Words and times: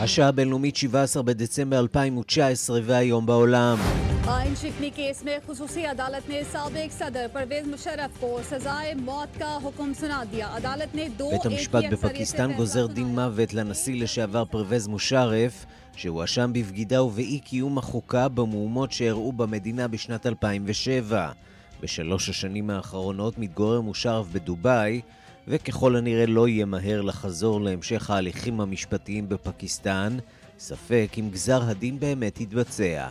השעה 0.00 0.28
הבינלאומית 0.28 0.76
17 0.76 1.22
בדצמבר 1.22 1.78
2019 1.78 2.80
והיום 2.84 3.26
בעולם 3.26 3.78
आइन 4.26 4.54
शिकनी 4.56 4.88
केस 4.90 5.22
में 5.24 5.38
खसूसी 5.46 5.82
अदालत 5.84 6.28
ने 6.28 6.42
सबक 6.52 6.92
सदर 6.98 7.26
परवेज 7.34 7.66
मुशरफ 7.72 8.20
को 8.20 8.28
सजाए 8.50 8.92
मौत 9.08 9.36
का 9.40 9.50
हुक्म 9.64 9.92
सुना 10.00 10.20
दिया 10.32 10.46
अदालत 10.58 10.94
ने 10.94 11.08
दो 11.18 11.30
בית 11.30 11.46
המשפט 11.46 11.84
בפקיסטן 11.90 12.52
גוזר 12.52 12.86
דין 12.86 13.06
מוות 13.06 13.54
לנשיא 13.54 14.02
לשעבר 14.02 14.44
פרווז 14.44 14.86
מושרף 14.86 15.66
שהואשם 15.96 16.50
בבגידה 16.52 17.02
ובאי 17.02 17.38
קיום 17.38 17.78
החוקה 17.78 18.28
במהומות 18.28 18.92
שאירעו 18.92 19.32
במדינה 19.32 19.88
בשנת 19.88 20.26
2007. 20.26 21.32
בשלוש 21.80 22.28
השנים 22.28 22.70
האחרונות 22.70 23.38
מתגורר 23.38 23.80
מושרף 23.80 24.26
בדובאי, 24.32 25.00
וככל 25.49 25.95
הנראה 25.95 26.25
לא 26.25 26.47
יהיה 26.47 26.65
מהר 26.65 27.01
לחזור 27.01 27.61
להמשך 27.61 28.09
ההליכים 28.09 28.61
המשפטיים 28.61 29.29
בפקיסטן, 29.29 30.17
ספק 30.59 31.07
אם 31.19 31.29
גזר 31.29 31.61
הדין 31.69 31.99
באמת 31.99 32.41
יתבצע. 32.41 33.07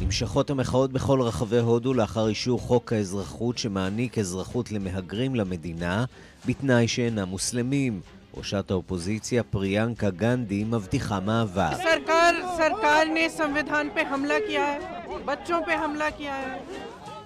נמשכות 0.00 0.50
המחאות 0.50 0.92
בכל 0.92 1.20
רחבי 1.20 1.58
הודו 1.58 1.94
לאחר 1.94 2.28
אישור 2.28 2.60
חוק 2.60 2.92
האזרחות 2.92 3.58
שמעניק 3.58 4.18
אזרחות 4.18 4.72
למהגרים 4.72 5.34
למדינה, 5.34 6.04
בתנאי 6.46 6.88
שאינם 6.88 7.28
מוסלמים. 7.28 8.00
ראשת 8.34 8.70
האופוזיציה 8.70 9.42
פריאנקה 9.42 10.10
גנדי 10.10 10.64
מבטיחה 10.64 11.20
מעבר. 11.20 11.70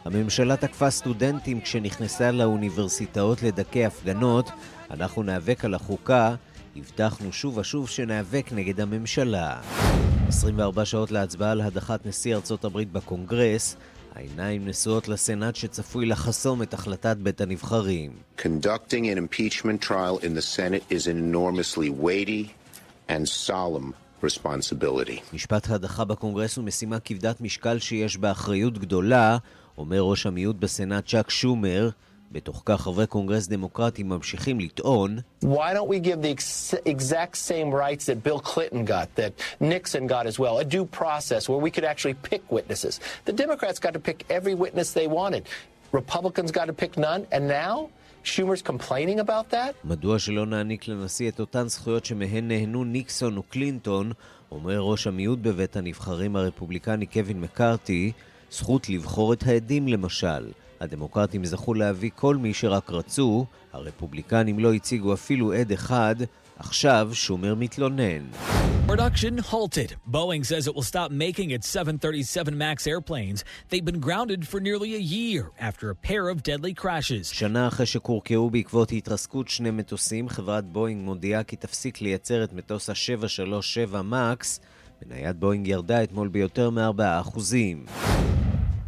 הממשלה 0.06 0.56
תקפה 0.56 0.90
סטודנטים 0.90 1.60
כשנכנסה 1.60 2.30
לאוניברסיטאות 2.30 3.42
לדכא 3.42 3.78
הפגנות. 3.78 4.50
אנחנו 4.90 5.22
ניאבק 5.22 5.64
על 5.64 5.74
החוקה. 5.74 6.34
הבטחנו 6.76 7.32
שוב 7.32 7.58
ושוב 7.58 7.88
שניאבק 7.88 8.46
נגד 8.52 8.80
הממשלה. 8.80 9.60
24 10.28 10.84
שעות 10.84 11.10
להצבעה 11.10 11.50
על 11.50 11.60
הדחת 11.60 12.06
נשיא 12.06 12.34
ארצות 12.34 12.64
הברית 12.64 12.92
בקונגרס, 12.92 13.76
העיניים 14.14 14.68
נשואות 14.68 15.08
לסנאט 15.08 15.56
שצפוי 15.56 16.06
לחסום 16.06 16.62
את 16.62 16.74
החלטת 16.74 17.16
בית 17.16 17.40
הנבחרים. 17.40 18.10
Conducting 18.38 19.06
an 19.14 19.18
impeachment 19.18 19.80
trial 19.82 20.18
in 20.22 20.34
the 20.34 20.42
Senate 20.56 20.84
is 20.90 21.06
an 21.06 21.16
enormously 21.18 21.90
weighty 21.90 22.50
and 23.08 23.28
solemn 23.28 23.92
responsibility. 24.24 25.20
משפט 25.32 25.70
הדחה 25.70 26.04
בקונגרס 26.04 26.56
הוא 26.56 26.64
משימה 26.64 26.98
כבדת 27.00 27.40
משקל 27.40 27.78
שיש 27.78 28.16
בה 28.16 28.30
אחריות 28.30 28.78
גדולה, 28.78 29.38
אומר 29.78 30.00
ראש 30.00 30.26
המיעוט 30.26 30.56
בסנאט 30.56 31.06
צ'אק 31.06 31.30
שומר, 31.30 31.90
בתוך 32.32 32.62
כך 32.64 32.80
חברי 32.80 33.06
קונגרס 33.06 33.46
דמוקרטים 33.46 34.08
ממשיכים 34.08 34.60
לטעון 34.60 35.18
Why 35.44 35.72
don't 35.74 35.88
we 35.88 36.00
give 36.00 36.22
the 36.22 36.30
ex 36.30 36.74
exact 36.86 37.36
same 37.36 37.70
rights 37.70 38.06
that 38.06 38.22
Bill 38.22 38.40
Clinton 38.40 38.84
got, 38.84 39.08
that 39.16 39.32
Nixon 39.60 40.06
got 40.06 40.26
as 40.26 40.36
well, 40.38 40.58
a 40.58 40.64
due 40.64 40.86
process 41.00 41.48
where 41.48 41.60
we 41.66 41.70
could 41.70 41.84
actually 41.92 42.16
pick 42.30 42.42
witnesses. 42.56 42.94
The 43.28 43.36
Democrats 43.44 43.78
got 43.84 43.94
to 43.98 44.02
pick 44.08 44.18
every 44.38 44.54
witness 44.64 44.88
they 44.92 45.08
wanted. 45.20 45.42
Republicans 45.92 46.50
got 46.58 46.66
to 46.72 46.76
pick 46.82 46.92
none, 47.08 47.20
and 47.34 47.42
now 47.60 47.74
Schumer's 48.30 48.62
complaining 48.72 49.20
about 49.20 49.46
that? 49.50 49.74
מדוע 49.84 50.18
שלא 50.18 50.46
נעניק 50.46 50.88
לנשיא 50.88 51.28
את 51.28 51.40
אותן 51.40 51.68
זכויות 51.68 52.04
שמהן 52.04 52.48
נהנו 52.48 52.84
ניקסון 52.84 53.38
וקלינטון, 53.38 54.12
אומר 54.50 54.80
ראש 54.80 55.06
המיעוט 55.06 55.38
בבית 55.38 55.76
הנבחרים 55.76 56.36
הרפובליקני 56.36 57.06
קווין 57.06 57.40
מקארתי, 57.40 58.12
זכות 58.50 58.88
לבחור 58.88 59.32
את 59.32 59.42
העדים 59.46 59.88
למשל. 59.88 60.50
הדמוקרטים 60.80 61.44
זכו 61.44 61.74
להביא 61.74 62.10
כל 62.14 62.36
מי 62.36 62.54
שרק 62.54 62.90
רצו, 62.90 63.46
הרפובליקנים 63.72 64.58
לא 64.58 64.74
הציגו 64.74 65.14
אפילו 65.14 65.52
עד 65.52 65.72
אחד, 65.72 66.16
עכשיו 66.58 67.10
שומר 67.12 67.54
מתלונן. 67.54 68.24
Production 68.86 69.38
halted. 69.38 69.96
Boeing 70.06 70.44
says 70.46 70.68
it 70.68 70.74
will 70.76 70.90
stop 70.94 71.10
making 71.10 71.50
its 71.50 71.66
737 71.66 72.56
MAX 72.56 72.86
airplanes. 72.86 73.42
They've 73.68 73.84
been 73.84 73.98
grounded 73.98 74.46
for 74.46 74.60
nearly 74.60 74.94
a 74.94 75.04
year 75.16 75.50
after 75.58 75.90
a 75.90 75.96
pair 75.96 76.28
of 76.28 76.44
deadly 76.44 76.72
crashes. 76.72 77.32
שנה 77.32 77.68
אחרי 77.68 77.86
שקורקעו 77.86 78.50
בעקבות 78.50 78.92
התרסקות 78.92 79.48
שני 79.48 79.70
מטוסים, 79.70 80.28
חברת 80.28 80.64
בואינג 80.64 81.04
מודיעה 81.04 81.42
כי 81.42 81.56
תפסיק 81.56 82.00
לייצר 82.00 82.44
את 82.44 82.52
מטוס 82.52 82.90
ה-737 82.90 83.92
MAX. 83.92 84.60
מניית 85.02 85.36
בואינג 85.36 85.68
ירדה 85.68 86.02
אתמול 86.02 86.28
ביותר 86.28 86.70
מ-4%. 86.70 87.38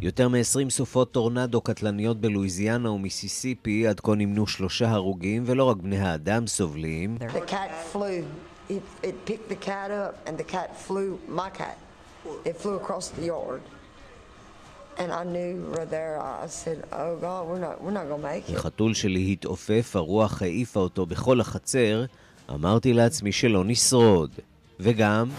יותר 0.01 0.29
מ-20 0.29 0.69
סופות 0.69 1.11
טורנדו 1.11 1.61
קטלניות 1.61 2.21
בלואיזיאנה 2.21 2.91
ומיסיסיפי 2.91 3.87
עד 3.87 3.99
כה 3.99 4.15
נמנו 4.15 4.47
שלושה 4.47 4.89
הרוגים, 4.89 5.43
ולא 5.45 5.63
רק 5.63 5.77
בני 5.77 5.99
האדם 5.99 6.47
סובלים. 6.47 7.17
החתול 18.53 18.93
שלי 18.93 19.31
התעופף, 19.31 19.95
הרוח 19.95 20.41
העיפה 20.41 20.79
אותו 20.79 21.05
בכל 21.05 21.41
החצר, 21.41 22.05
אמרתי 22.49 22.93
לעצמי 22.93 23.31
שלא 23.31 23.63
נשרוד. 23.63 24.31
וגם... 24.79 25.29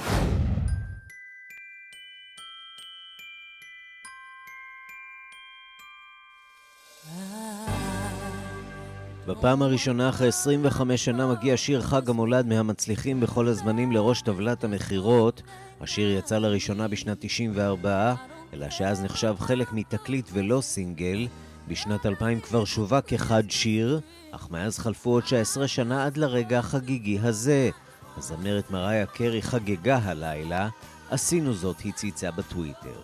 בפעם 9.30 9.62
הראשונה 9.62 10.08
אחרי 10.08 10.28
25 10.28 11.04
שנה 11.04 11.26
מגיע 11.26 11.56
שיר 11.56 11.82
חג 11.82 12.10
המולד 12.10 12.46
מהמצליחים 12.46 13.20
בכל 13.20 13.48
הזמנים 13.48 13.92
לראש 13.92 14.22
טבלת 14.22 14.64
המכירות. 14.64 15.42
השיר 15.80 16.10
יצא 16.10 16.38
לראשונה 16.38 16.88
בשנת 16.88 17.16
94, 17.20 18.14
אלא 18.52 18.70
שאז 18.70 19.02
נחשב 19.02 19.34
חלק 19.38 19.72
מתקליט 19.72 20.30
ולא 20.32 20.60
סינגל. 20.60 21.26
בשנת 21.68 22.06
2000 22.06 22.40
כבר 22.40 22.64
שווק 22.64 23.06
כחד 23.06 23.42
שיר, 23.48 24.00
אך 24.30 24.50
מאז 24.50 24.78
חלפו 24.78 25.10
עוד 25.10 25.22
19 25.22 25.68
שנה 25.68 26.04
עד 26.04 26.16
לרגע 26.16 26.58
החגיגי 26.58 27.18
הזה. 27.22 27.70
הזמרת 28.16 28.70
מריה 28.70 29.06
קרי 29.06 29.42
חגגה 29.42 29.98
הלילה, 30.02 30.68
עשינו 31.10 31.54
זאת, 31.54 31.76
הציצה 31.84 32.30
בטוויטר. 32.30 33.00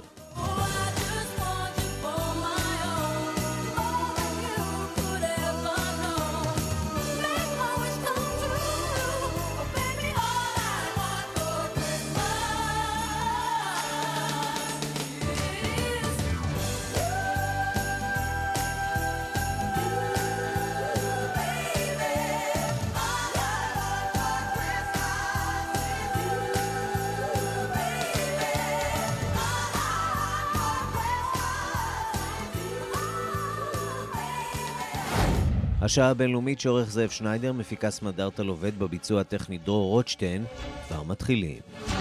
השעה 35.86 36.10
הבינלאומית 36.10 36.60
שעורך 36.60 36.90
זאב 36.90 37.08
שניידר, 37.08 37.52
מפיקה 37.52 37.90
סמדארטה 37.90 38.42
לובד 38.42 38.78
בביצוע 38.78 39.20
הטכני 39.20 39.58
דרור 39.58 39.90
רוטשטיין, 39.90 40.44
כבר 40.88 41.02
מתחילים. 41.02 41.95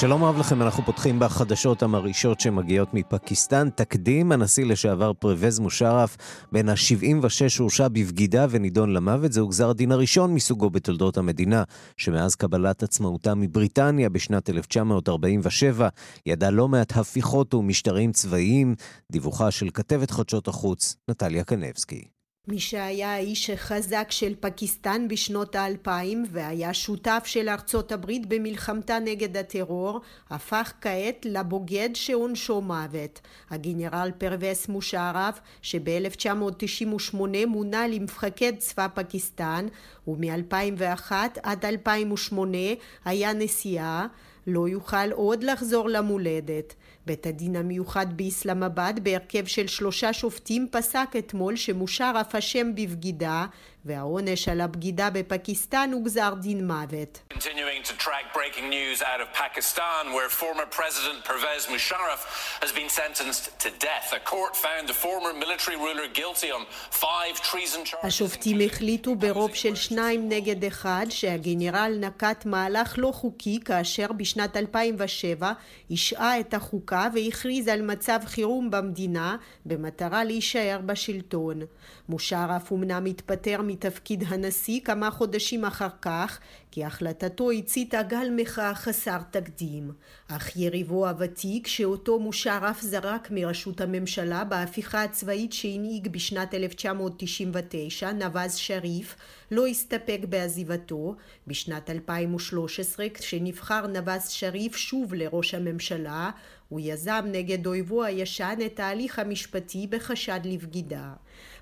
שלום 0.00 0.24
רב 0.24 0.38
לכם, 0.38 0.62
אנחנו 0.62 0.84
פותחים 0.84 1.18
בחדשות 1.18 1.82
המרעישות 1.82 2.40
שמגיעות 2.40 2.94
מפקיסטן. 2.94 3.70
תקדים, 3.70 4.32
הנשיא 4.32 4.64
לשעבר 4.64 5.12
פרווז 5.12 5.58
מושרף, 5.58 6.16
בן 6.52 6.68
ה-76 6.68 7.58
הורשע 7.58 7.88
בבגידה 7.88 8.46
ונידון 8.50 8.92
למוות. 8.92 9.32
זהו 9.32 9.48
גזר 9.48 9.70
הדין 9.70 9.92
הראשון 9.92 10.34
מסוגו 10.34 10.70
בתולדות 10.70 11.18
המדינה, 11.18 11.64
שמאז 11.96 12.34
קבלת 12.34 12.82
עצמאותה 12.82 13.34
מבריטניה 13.34 14.08
בשנת 14.08 14.50
1947, 14.50 15.88
ידע 16.26 16.50
לא 16.50 16.68
מעט 16.68 16.96
הפיכות 16.96 17.54
ומשטרים 17.54 18.12
צבאיים. 18.12 18.74
דיווחה 19.12 19.50
של 19.50 19.68
כתבת 19.74 20.10
חדשות 20.10 20.48
החוץ, 20.48 20.96
נטליה 21.10 21.44
קנבסקי. 21.44 22.19
מי 22.48 22.60
שהיה 22.60 23.14
האיש 23.14 23.50
החזק 23.50 24.06
של 24.10 24.34
פקיסטן 24.40 25.08
בשנות 25.08 25.54
האלפיים 25.54 26.24
והיה 26.30 26.74
שותף 26.74 27.22
של 27.26 27.48
ארצות 27.48 27.92
הברית 27.92 28.26
במלחמתה 28.26 28.98
נגד 28.98 29.36
הטרור, 29.36 30.00
הפך 30.30 30.72
כעת 30.80 31.24
לבוגד 31.24 31.88
שעונשו 31.94 32.60
מוות. 32.60 33.20
הגנרל 33.50 34.10
פרווסט 34.18 34.68
מושרף, 34.68 35.40
שב-1998 35.62 37.16
מונה 37.46 37.88
למפקד 37.88 38.52
צבא 38.58 38.86
פקיסטן, 38.94 39.66
ומ-2001 40.08 41.12
עד 41.42 41.64
2008 41.64 42.58
היה 43.04 43.32
נשיאה, 43.32 44.06
לא 44.46 44.68
יוכל 44.68 45.12
עוד 45.12 45.42
לחזור 45.42 45.88
למולדת. 45.88 46.74
בית 47.10 47.26
הדין 47.26 47.56
המיוחד 47.56 48.06
באסלאמבאד 48.16 49.00
בהרכב 49.02 49.46
של 49.46 49.66
שלושה 49.66 50.12
שופטים 50.12 50.68
פסק 50.70 51.08
אתמול 51.18 51.56
שמושרף 51.56 52.34
אשם 52.34 52.74
בבגידה 52.74 53.46
והעונש 53.84 54.48
על 54.48 54.60
הבגידה 54.60 55.10
בפקיסטן 55.10 55.90
הוא 55.92 56.04
גזר 56.04 56.34
דין 56.34 56.66
מוות. 56.66 57.20
Continuing 57.34 57.82
to 57.90 57.94
track 58.06 58.26
breaking 58.34 58.68
news 58.76 58.98
out 59.02 59.20
of 59.24 59.28
Pakistan 59.44 60.02
where 60.14 60.28
former 60.42 60.66
President 60.80 61.18
Pervez 61.30 61.62
Musharraf 61.74 62.20
has 62.64 62.72
been 62.78 62.90
sentenced 63.00 63.44
to 63.64 63.68
death. 63.88 64.06
A 64.20 64.22
court 64.32 64.54
found 64.66 64.84
the 64.92 64.98
former 65.04 65.32
military 65.44 65.78
ruler 65.86 66.08
guilty 66.18 66.50
on 66.56 66.62
five 67.06 67.34
treason 67.50 67.84
charges. 67.84 68.06
השופטים 68.06 68.60
החליטו 68.66 69.14
ברוב 69.14 69.54
של 69.54 69.74
שניים 69.74 70.28
נגד 70.28 70.64
אחד 70.64 71.06
שהגנרל 71.10 71.96
נקט 72.00 72.46
מהלך 72.46 72.94
לא 72.98 73.12
חוקי 73.12 73.60
כאשר 73.64 74.12
בשנת 74.12 74.56
2007 74.56 75.52
השעה 75.90 76.40
את 76.40 76.54
החוקה 76.54 77.08
והכריז 77.14 77.68
על 77.68 77.82
מצב 77.82 78.20
חירום 78.26 78.70
במדינה 78.70 79.36
במטרה 79.66 80.24
להישאר 80.24 80.80
בשלטון. 80.86 81.60
מושרף 82.08 82.72
אמנם 82.72 83.04
התפטר 83.06 83.62
מתפקיד 83.70 84.24
הנשיא 84.28 84.80
כמה 84.84 85.10
חודשים 85.10 85.64
אחר 85.64 85.88
כך, 86.02 86.38
כי 86.70 86.84
החלטתו 86.84 87.50
הציתה 87.50 88.02
גל 88.02 88.28
מחאה 88.36 88.74
חסר 88.74 89.18
תקדים. 89.30 89.90
אך 90.28 90.56
יריבו 90.56 91.08
הוותיק, 91.08 91.66
שאותו 91.66 92.18
מושרף 92.18 92.80
זרק 92.80 93.28
מראשות 93.30 93.80
הממשלה 93.80 94.44
בהפיכה 94.44 95.02
הצבאית 95.02 95.52
שהנהיג 95.52 96.08
בשנת 96.08 96.54
1999, 96.54 98.12
נווז 98.12 98.54
שריף, 98.54 99.16
לא 99.50 99.66
הסתפק 99.66 100.20
בעזיבתו. 100.28 101.14
בשנת 101.46 101.90
2013, 101.90 103.06
כשנבחר 103.14 103.86
נווז 103.86 104.28
שריף 104.28 104.76
שוב 104.76 105.14
לראש 105.14 105.54
הממשלה, 105.54 106.30
הוא 106.68 106.80
יזם 106.82 107.24
נגד 107.32 107.66
אויבו 107.66 108.04
הישן 108.04 108.58
את 108.66 108.80
ההליך 108.80 109.18
המשפטי 109.18 109.86
בחשד 109.86 110.40
לבגידה. 110.44 111.12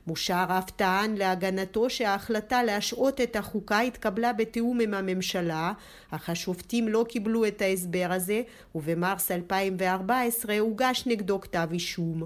מושרף 0.09 0.71
טען 0.71 1.15
להגנתו 1.15 1.91
שההחלטה 1.91 2.63
להשעות 2.63 3.21
את 3.21 3.37
החוקה 3.37 3.81
התקבלה 3.81 4.33
בתיאום 4.33 4.81
עם 4.81 4.95
הממשלה, 4.95 5.73
אך 6.11 6.31
השופטים 6.31 6.89
לא 6.89 7.05
קיבלו 7.09 7.47
את 7.47 7.63
ההסבר 7.63 8.09
הזה, 8.11 8.43
ובמרס 8.75 9.31
2014 9.31 10.59
הוגש 10.59 11.05
נגדו 11.07 11.41
כתב 11.41 11.69
אישום. 11.73 12.23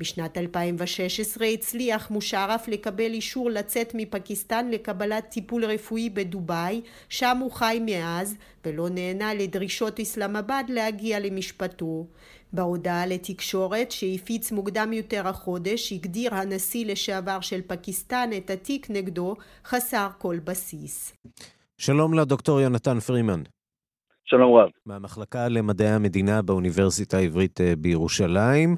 בשנת 0.00 0.38
2016 0.38 1.46
הצליח 1.46 2.10
מושרף 2.10 2.68
לקבל 2.68 3.12
אישור 3.12 3.50
לצאת 3.50 3.92
מפקיסטן 3.94 4.70
לקבלת 4.70 5.28
טיפול 5.28 5.64
רפואי 5.64 6.10
בדובאי, 6.10 6.80
שם 7.08 7.38
הוא 7.40 7.52
חי 7.52 7.80
מאז, 7.86 8.34
ולא 8.64 8.88
נהנה 8.88 9.34
לדרישות 9.34 10.00
אסלאמבאד 10.00 10.70
להגיע 10.70 11.20
למשפטו. 11.20 12.06
בהודעה 12.54 13.06
לתקשורת 13.06 13.90
שהפיץ 13.90 14.52
מוקדם 14.52 14.92
יותר 14.92 15.28
החודש 15.28 15.92
הגדיר 15.92 16.34
הנשיא 16.34 16.86
לשעבר 16.86 17.40
של 17.40 17.60
פקיסטן 17.66 18.30
את 18.36 18.50
התיק 18.50 18.90
נגדו 18.90 19.34
חסר 19.64 20.08
כל 20.18 20.38
בסיס. 20.44 21.16
שלום 21.78 22.14
לדוקטור 22.14 22.60
יונתן 22.60 23.00
פרימן. 23.00 23.42
שלום 24.24 24.56
רב. 24.56 24.68
מהמחלקה 24.86 25.48
למדעי 25.48 25.88
המדינה 25.88 26.42
באוניברסיטה 26.42 27.16
העברית 27.16 27.60
אה, 27.60 27.76
בירושלים. 27.76 28.76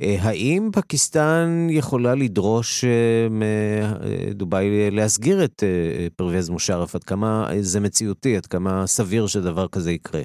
אה, 0.00 0.16
האם 0.20 0.70
פקיסטן 0.72 1.66
יכולה 1.70 2.14
לדרוש 2.14 2.84
אה, 2.84 3.28
מדובאי 3.30 4.90
להסגיר 4.90 5.44
את 5.44 5.62
פרווז 6.16 6.48
מושרף? 6.48 6.94
עד 6.94 7.04
כמה 7.04 7.48
זה 7.60 7.80
מציאותי? 7.80 8.36
עד 8.36 8.46
כמה 8.46 8.86
סביר 8.86 9.26
שדבר 9.26 9.68
כזה 9.68 9.92
יקרה? 9.92 10.22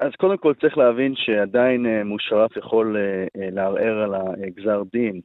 אז 0.00 0.12
קודם 0.18 0.38
כל 0.38 0.54
צריך 0.60 0.78
להבין 0.78 1.14
שעדיין 1.16 1.86
אה, 1.86 2.04
מושרף 2.04 2.56
יכול 2.56 2.96
אה, 2.96 3.26
אה, 3.36 3.50
לערער 3.50 3.98
על 3.98 4.14
הגזר 4.14 4.82
דין. 4.92 5.20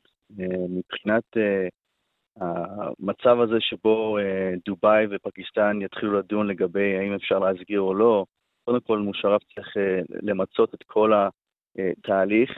מבחינת 0.70 1.24
המצב 2.38 3.40
הזה 3.40 3.56
שבו 3.60 4.18
דובאי 4.66 5.06
ופקיסטן 5.10 5.80
יתחילו 5.82 6.20
לדון 6.20 6.48
לגבי 6.48 6.98
האם 6.98 7.14
אפשר 7.14 7.40
להסגיר 7.40 7.82
או 7.82 7.94
לא, 7.94 8.26
קודם 8.66 8.80
כל 8.80 9.00
מושרף 9.00 9.42
צריך 9.44 9.68
למצות 10.22 10.74
את 10.74 10.84
כל 10.84 11.14
התהליך. 11.78 12.52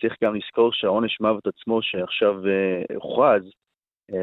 צריך 0.00 0.16
גם 0.24 0.34
לזכור 0.34 0.72
שהעונש 0.72 1.20
מוות 1.20 1.46
עצמו 1.46 1.82
שעכשיו 1.82 2.34
הוכרז, 2.94 3.42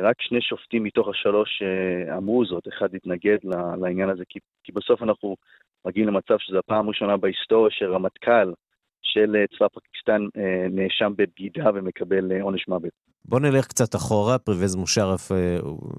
רק 0.01 0.21
שני 0.21 0.41
שופטים 0.41 0.83
מתוך 0.83 1.07
השלוש 1.07 1.61
אמרו 2.17 2.45
זאת, 2.45 2.67
אחד 2.67 2.95
התנגד 2.95 3.37
לעניין 3.81 4.09
הזה, 4.09 4.23
כי, 4.29 4.39
כי 4.63 4.71
בסוף 4.71 5.03
אנחנו 5.03 5.35
מגיעים 5.85 6.07
למצב 6.07 6.35
שזו 6.39 6.57
הפעם 6.57 6.85
הראשונה 6.85 7.17
בהיסטוריה 7.17 7.71
שרמטכ"ל 7.71 8.53
של 9.01 9.35
אה, 9.35 9.45
צבא 9.57 9.67
פקיסטן 9.67 10.21
אה, 10.37 10.67
נאשם 10.69 11.13
בבגידה 11.17 11.69
ומקבל 11.73 12.31
אה, 12.31 12.41
עונש 12.41 12.67
מוות. 12.67 12.91
בוא 13.25 13.39
נלך 13.39 13.67
קצת 13.67 13.95
אחורה, 13.95 14.37
פריבז 14.37 14.75
מושרף, 14.75 15.31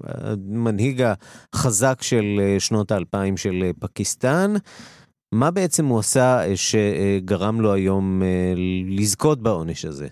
המנהיג 0.07 1.03
החזק 1.53 2.01
של 2.01 2.25
שנות 2.59 2.91
האלפיים 2.91 3.37
של 3.37 3.71
פקיסטן. 3.79 4.49
מה 5.33 5.51
בעצם 5.51 5.85
הוא 5.85 5.99
עשה 5.99 6.39
שגרם 6.55 7.61
לו 7.61 7.73
היום 7.73 8.21
לזכות 8.99 9.43
בעונש 9.43 9.85
הזה? 9.85 10.07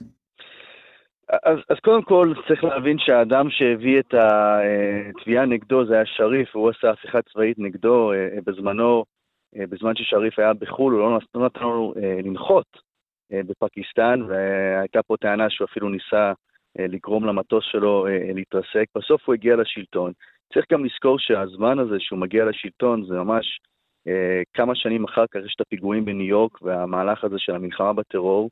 אז, 1.43 1.57
אז 1.69 1.77
קודם 1.83 2.03
כל 2.03 2.33
צריך 2.47 2.63
להבין 2.63 2.97
שהאדם 2.99 3.49
שהביא 3.49 3.99
את 3.99 4.13
התביעה 4.13 5.45
נגדו 5.45 5.85
זה 5.85 5.93
היה 5.93 6.05
שריף, 6.05 6.55
והוא 6.55 6.69
עשה 6.69 6.91
הפיכה 6.91 7.21
צבאית 7.21 7.59
נגדו 7.59 8.11
בזמנו. 8.45 9.03
אה, 9.55 9.67
בזמן 9.67 9.95
ששריף 9.95 10.39
היה 10.39 10.53
בחו"ל, 10.53 10.93
הוא 10.93 11.01
לא, 11.01 11.19
לא 11.35 11.45
נתן 11.45 11.59
לנו 11.59 11.93
אה, 11.97 12.19
לנחות 12.23 12.67
אה, 13.33 13.41
בפקיסטן, 13.43 14.21
והייתה 14.27 15.03
פה 15.03 15.17
טענה 15.17 15.49
שהוא 15.49 15.67
אפילו 15.71 15.89
ניסה 15.89 16.33
לגרום 16.79 17.25
למטוס 17.25 17.63
שלו 17.71 18.07
להתרסק. 18.33 18.85
בסוף 18.95 19.21
הוא 19.25 19.33
הגיע 19.33 19.55
לשלטון. 19.55 20.11
צריך 20.53 20.65
גם 20.71 20.85
לזכור 20.85 21.19
שהזמן 21.19 21.79
הזה 21.79 21.95
שהוא 21.99 22.19
מגיע 22.19 22.45
לשלטון 22.45 23.05
זה 23.05 23.13
ממש 23.13 23.59
כמה 24.53 24.75
שנים 24.75 25.03
אחר 25.03 25.25
כך 25.31 25.39
יש 25.45 25.53
את 25.55 25.61
הפיגועים 25.61 26.05
בניו 26.05 26.27
יורק 26.27 26.61
והמהלך 26.61 27.23
הזה 27.23 27.35
של 27.39 27.55
המלחמה 27.55 27.93
בטרור. 27.93 28.49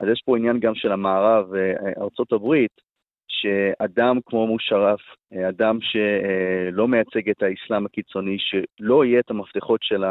אז 0.00 0.08
יש 0.08 0.22
פה 0.24 0.36
עניין 0.36 0.60
גם 0.60 0.74
של 0.74 0.92
המערב 0.92 1.46
וארצות 1.50 2.32
הברית, 2.32 2.80
שאדם 3.28 4.18
כמו 4.26 4.46
מושרף, 4.46 5.00
אדם 5.48 5.78
שלא 5.80 6.88
מייצג 6.88 7.30
את 7.30 7.42
האסלאם 7.42 7.86
הקיצוני, 7.86 8.36
שלא 8.38 9.04
יהיה 9.04 9.20
את 9.20 9.30
המפתחות 9.30 9.82
של 9.82 10.04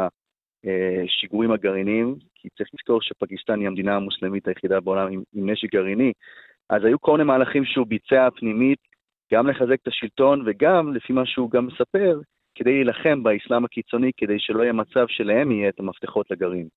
השיגורים 1.04 1.52
הגרעיניים, 1.52 2.14
כי 2.34 2.48
צריך 2.48 2.70
לזכור 2.74 3.02
שפקיסטן 3.02 3.60
היא 3.60 3.66
המדינה 3.66 3.96
המוסלמית 3.96 4.48
היחידה 4.48 4.80
בעולם 4.80 5.12
עם, 5.12 5.22
עם 5.34 5.50
נשק 5.50 5.72
גרעיני, 5.72 6.12
אז 6.70 6.84
היו 6.84 7.00
כל 7.00 7.12
מיני 7.12 7.24
מהלכים 7.24 7.64
שהוא 7.64 7.86
ביצע 7.86 8.28
פנימית, 8.36 8.78
גם 9.32 9.46
לחזק 9.46 9.76
את 9.82 9.88
השלטון 9.88 10.42
וגם, 10.46 10.92
לפי 10.94 11.12
מה 11.12 11.26
שהוא 11.26 11.50
גם 11.50 11.66
מספר, 11.66 12.20
כדי 12.54 12.70
להילחם 12.70 13.22
באסלאם 13.22 13.64
הקיצוני, 13.64 14.10
כדי 14.16 14.36
שלא 14.38 14.62
יהיה 14.62 14.72
מצב 14.72 15.04
שלהם 15.08 15.52
יהיה 15.52 15.68
את 15.68 15.80
המפתחות 15.80 16.30
לגרעין. 16.30 16.68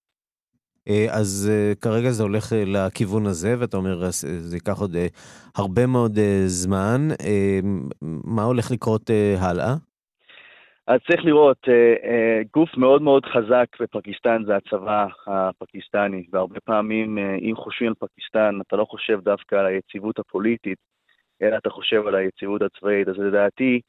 אה, 0.89 1.05
אז 1.09 1.51
אה, 1.53 1.75
כרגע 1.81 2.09
זה 2.11 2.23
הולך 2.23 2.53
אה, 2.53 2.63
לכיוון 2.65 3.25
הזה, 3.25 3.55
ואתה 3.59 3.77
אומר, 3.77 4.11
זה 4.39 4.55
ייקח 4.55 4.79
עוד 4.79 4.95
הרבה 5.55 5.85
מאוד 5.85 6.19
זמן. 6.45 7.07
מה 8.23 8.43
הולך 8.43 8.71
לקרות 8.71 9.09
הלאה? 9.37 9.75
אז 10.87 10.99
צריך 11.07 11.25
לראות, 11.25 11.67
גוף 12.53 12.77
מאוד 12.77 13.01
מאוד 13.01 13.25
חזק 13.25 13.65
בפקיסטן 13.81 14.43
זה 14.45 14.55
הצבא 14.55 15.05
הפקיסטני, 15.27 16.25
והרבה 16.31 16.59
פעמים 16.59 17.17
אם 17.17 17.55
חושבים 17.55 17.87
על 17.89 18.07
פקיסטן, 18.07 18.59
אתה 18.67 18.75
לא 18.75 18.85
חושב 18.85 19.19
דווקא 19.23 19.55
על 19.55 19.65
היציבות 19.65 20.19
הפוליטית, 20.19 20.77
אלא 21.41 21.57
אתה 21.57 21.69
חושב 21.69 22.07
על 22.07 22.15
היציבות 22.15 22.61
הצבאית. 22.61 23.07
אז 23.07 23.17
לדעתי, 23.17 23.81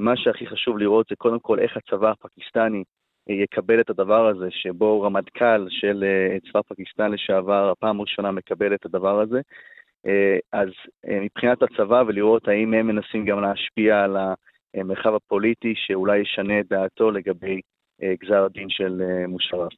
מה 0.00 0.16
שהכי 0.16 0.46
חשוב 0.46 0.78
לראות 0.78 1.06
זה 1.10 1.16
קודם 1.16 1.40
כל 1.40 1.58
איך 1.58 1.76
הצבא 1.76 2.10
הפקיסטני 2.10 2.84
יקבל 3.28 3.80
את 3.80 3.90
הדבר 3.90 4.26
הזה, 4.26 4.48
שבו 4.50 5.02
רמטכ"ל 5.02 5.66
של 5.68 6.04
אה, 6.04 6.36
צבא 6.50 6.60
פקיסטן 6.68 7.12
לשעבר, 7.12 7.70
הפעם 7.70 7.98
הראשונה 8.00 8.30
מקבל 8.30 8.74
את 8.74 8.86
הדבר 8.86 9.20
הזה. 9.20 9.40
אה, 10.06 10.38
אז 10.52 10.68
אה, 11.08 11.20
מבחינת 11.20 11.62
הצבא 11.62 12.02
ולראות 12.06 12.48
האם 12.48 12.74
הם 12.74 12.86
מנסים 12.86 13.24
גם 13.24 13.40
להשפיע 13.40 14.04
על 14.04 14.16
המרחב 14.74 15.14
הפוליטי 15.14 15.74
שאולי 15.76 16.18
ישנה 16.18 16.60
את 16.60 16.66
דעתו 16.70 17.10
לגבי 17.10 17.60
גזר 18.02 18.44
הדין 18.44 18.70
של 18.70 19.02
מושרף. 19.28 19.72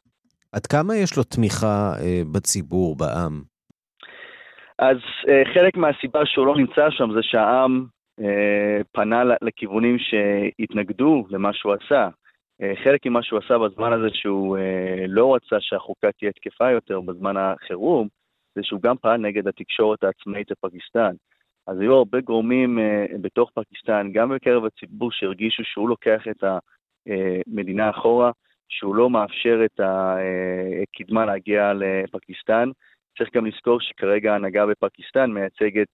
עד 0.53 0.67
כמה 0.67 0.97
יש 0.97 1.17
לו 1.17 1.23
תמיכה 1.23 1.93
בציבור, 2.33 2.97
בעם? 2.97 3.43
אז 4.79 4.97
חלק 5.55 5.77
מהסיבה 5.77 6.21
שהוא 6.27 6.47
לא 6.47 6.57
נמצא 6.57 6.91
שם 6.91 7.11
זה 7.15 7.21
שהעם 7.23 7.87
פנה 8.93 9.23
לכיוונים 9.43 9.97
שהתנגדו 9.99 11.27
למה 11.31 11.51
שהוא 11.53 11.73
עשה. 11.73 12.09
חלק 12.85 13.07
ממה 13.07 13.23
שהוא 13.23 13.39
עשה 13.45 13.59
בזמן 13.59 13.93
הזה 13.93 14.09
שהוא 14.13 14.59
לא 15.09 15.35
רצה 15.35 15.57
שהחוקה 15.61 16.13
תהיה 16.13 16.33
תקפה 16.33 16.71
יותר 16.71 17.01
בזמן 17.01 17.37
החירום, 17.37 18.09
זה 18.55 18.61
שהוא 18.65 18.81
גם 18.83 18.97
פעל 18.97 19.17
נגד 19.21 19.49
התקשורת 19.49 20.05
העצמאית 20.05 20.49
בפקיסטן. 20.51 21.15
אז 21.67 21.81
היו 21.81 21.95
הרבה 21.95 22.21
גורמים 22.21 22.79
uh, 22.79 23.19
בתוך 23.21 23.51
פקיסטן, 23.55 24.11
גם 24.13 24.29
בקרב 24.35 24.65
הציבור, 24.65 25.13
שהרגישו 25.13 25.65
שהוא 25.65 25.89
לוקח 25.89 26.23
את 26.31 26.45
המדינה 26.45 27.91
אחורה, 27.91 28.31
שהוא 28.69 28.95
לא 28.95 29.11
מאפשר 29.11 29.61
את 29.65 29.81
הקדמה 29.81 31.27
להגיע 31.27 31.73
לפקיסטן. 31.75 32.71
צריך 33.19 33.31
גם 33.35 33.47
לזכור 33.47 33.81
שכרגע 33.81 34.33
ההנהגה 34.33 34.67
בפקיסטן 34.67 35.31
מייצגת 35.31 35.87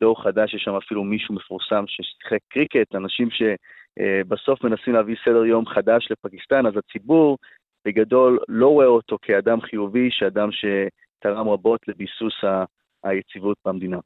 דור 0.00 0.22
חדש, 0.22 0.54
יש 0.54 0.62
שם 0.62 0.74
אפילו 0.74 1.04
מישהו 1.04 1.34
מפורסם 1.34 1.84
ששיחק 1.86 2.38
קריקט, 2.48 2.94
אנשים 2.94 3.28
שבסוף 3.30 4.64
מנסים 4.64 4.94
להביא 4.94 5.16
סדר 5.24 5.44
יום 5.44 5.66
חדש 5.66 6.08
לפקיסטן, 6.10 6.66
אז 6.66 6.72
הציבור 6.76 7.38
בגדול 7.86 8.38
לא 8.48 8.68
רואה 8.68 8.86
אותו 8.86 9.18
כאדם 9.22 9.60
חיובי, 9.60 10.10
שאדם 10.10 10.48
שתרם 10.52 11.48
רבות 11.48 11.88
לביסוס 11.88 12.34
היציבות 13.04 13.56
במדינה. 13.66 13.98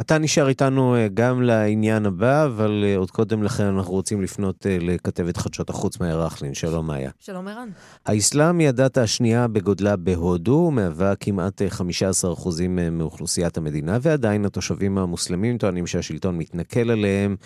אתה 0.00 0.18
נשאר 0.18 0.48
איתנו 0.48 0.96
אה, 0.96 1.08
גם 1.14 1.42
לעניין 1.42 2.06
הבא, 2.06 2.44
אבל 2.44 2.84
אה, 2.86 2.96
עוד 2.96 3.10
קודם 3.10 3.42
לכן 3.42 3.64
אנחנו 3.64 3.92
רוצים 3.92 4.22
לפנות 4.22 4.66
אה, 4.66 4.76
לכתבת 4.80 5.36
חדשות 5.36 5.70
החוץ 5.70 6.00
מאיה 6.00 6.16
רכלין. 6.16 6.54
שלום 6.54 6.86
מאיה. 6.86 7.10
שלום 7.18 7.48
ערן. 7.48 7.68
האסלאם 8.06 8.58
היא 8.58 8.68
הדת 8.68 8.98
השנייה 8.98 9.48
בגודלה 9.48 9.96
בהודו, 9.96 10.70
מהווה 10.70 11.14
כמעט 11.16 11.62
15% 11.62 12.48
מאוכלוסיית 12.90 13.56
המדינה, 13.56 13.98
ועדיין 14.02 14.44
התושבים 14.44 14.98
המוסלמים 14.98 15.58
טוענים 15.58 15.86
שהשלטון 15.86 16.38
מתנכל 16.38 16.90
עליהם, 16.90 17.36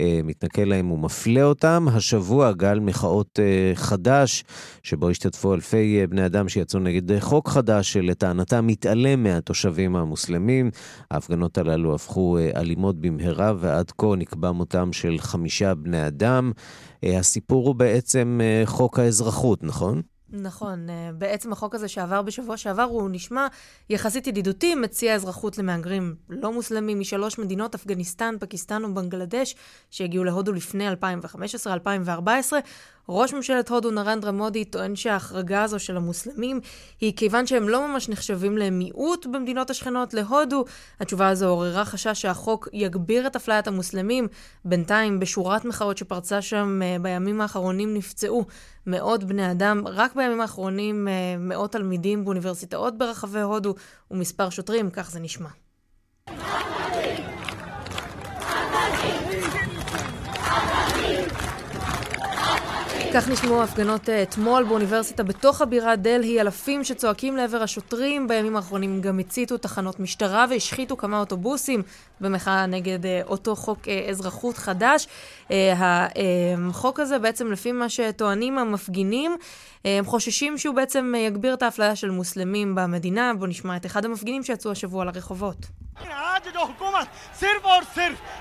מתנכל 0.00 0.62
להם 0.62 0.90
ומפלה 0.90 1.42
אותם. 1.42 1.86
השבוע 1.92 2.52
גל 2.52 2.80
מחאות 2.80 3.38
חדש, 3.74 4.44
שבו 4.82 5.08
השתתפו 5.08 5.54
אלפי 5.54 6.06
בני 6.06 6.26
אדם 6.26 6.48
שיצאו 6.48 6.80
נגד 6.80 7.18
חוק 7.18 7.48
חדש, 7.48 7.92
שלטענתם 7.92 8.66
מתעלם 8.66 9.22
מהתושבים 9.22 9.96
המוסלמים. 9.96 10.70
ההפגנות 11.10 11.58
הללו 11.58 11.91
הפכו 11.94 12.38
אה, 12.38 12.50
אלימות 12.60 13.00
במהרה, 13.00 13.52
ועד 13.58 13.92
כה 13.98 14.06
נקבע 14.16 14.52
מותם 14.52 14.92
של 14.92 15.18
חמישה 15.18 15.74
בני 15.74 16.06
אדם. 16.06 16.52
אה, 17.04 17.18
הסיפור 17.18 17.66
הוא 17.66 17.74
בעצם 17.74 18.40
אה, 18.42 18.62
חוק 18.66 18.98
האזרחות, 18.98 19.64
נכון? 19.64 20.02
נכון, 20.34 20.86
בעצם 21.18 21.52
החוק 21.52 21.74
הזה 21.74 21.88
שעבר 21.88 22.22
בשבוע 22.22 22.56
שעבר 22.56 22.82
הוא 22.82 23.08
נשמע 23.12 23.46
יחסית 23.90 24.26
ידידותי, 24.26 24.74
מציע 24.74 25.14
אזרחות 25.14 25.58
למהגרים 25.58 26.14
לא 26.28 26.52
מוסלמים 26.52 27.00
משלוש 27.00 27.38
מדינות, 27.38 27.74
אפגניסטן, 27.74 28.34
פקיסטן 28.40 28.84
ובנגלדש, 28.84 29.54
שהגיעו 29.90 30.24
להודו 30.24 30.52
לפני 30.52 30.92
2015-2014. 30.92 30.92
ראש 33.08 33.34
ממשלת 33.34 33.68
הודו 33.68 33.90
נרנדרה 33.90 34.32
מודי 34.32 34.64
טוען 34.64 34.96
שההחרגה 34.96 35.62
הזו 35.62 35.78
של 35.78 35.96
המוסלמים 35.96 36.60
היא 37.00 37.12
כיוון 37.16 37.46
שהם 37.46 37.68
לא 37.68 37.88
ממש 37.88 38.08
נחשבים 38.08 38.58
למיעוט 38.58 39.26
במדינות 39.26 39.70
השכנות 39.70 40.14
להודו. 40.14 40.64
התשובה 41.00 41.28
הזו 41.28 41.48
עוררה 41.48 41.84
חשש 41.84 42.22
שהחוק 42.22 42.68
יגביר 42.72 43.26
את 43.26 43.36
אפליית 43.36 43.66
המוסלמים. 43.66 44.28
בינתיים, 44.64 45.20
בשורת 45.20 45.64
מחאות 45.64 45.98
שפרצה 45.98 46.42
שם 46.42 46.80
אה, 46.82 46.96
בימים 47.02 47.40
האחרונים 47.40 47.94
נפצעו 47.94 48.44
מאות 48.86 49.24
בני 49.24 49.50
אדם. 49.50 49.82
רק 49.86 50.16
בימים 50.16 50.40
האחרונים 50.40 51.08
אה, 51.08 51.12
מאות 51.38 51.72
תלמידים 51.72 52.24
באוניברסיטאות 52.24 52.98
ברחבי 52.98 53.40
הודו 53.40 53.74
ומספר 54.10 54.50
שוטרים, 54.50 54.90
כך 54.90 55.10
זה 55.10 55.20
נשמע. 55.20 55.48
כך 63.14 63.28
נשמעו 63.28 63.60
ההפגנות 63.60 64.08
אה, 64.08 64.22
אתמול 64.22 64.64
באוניברסיטה 64.64 65.22
בתוך 65.22 65.60
הבירה 65.60 65.96
דלהי, 65.96 66.40
אלפים 66.40 66.84
שצועקים 66.84 67.36
לעבר 67.36 67.62
השוטרים. 67.62 68.28
בימים 68.28 68.56
האחרונים 68.56 69.00
גם 69.00 69.18
הציתו 69.18 69.58
תחנות 69.58 70.00
משטרה 70.00 70.46
והשחיתו 70.50 70.96
כמה 70.96 71.20
אוטובוסים 71.20 71.82
במחאה 72.20 72.66
נגד 72.66 73.06
אה, 73.06 73.20
אותו 73.26 73.56
חוק 73.56 73.88
אה, 73.88 74.06
אזרחות 74.10 74.56
חדש. 74.56 75.08
החוק 75.50 77.00
הזה 77.00 77.18
בעצם, 77.18 77.52
לפי 77.52 77.72
מה 77.72 77.88
שטוענים 77.88 78.58
המפגינים, 78.58 79.36
הם 79.84 80.04
חוששים 80.04 80.58
שהוא 80.58 80.74
בעצם 80.74 81.14
יגביר 81.18 81.54
את 81.54 81.62
האפליה 81.62 81.96
של 81.96 82.10
מוסלמים 82.10 82.74
במדינה. 82.74 83.32
בואו 83.34 83.50
נשמע 83.50 83.76
את 83.76 83.86
אחד 83.86 84.04
המפגינים 84.04 84.42
שיצאו 84.42 84.70
השבוע 84.70 85.04
לרחובות. 85.04 85.56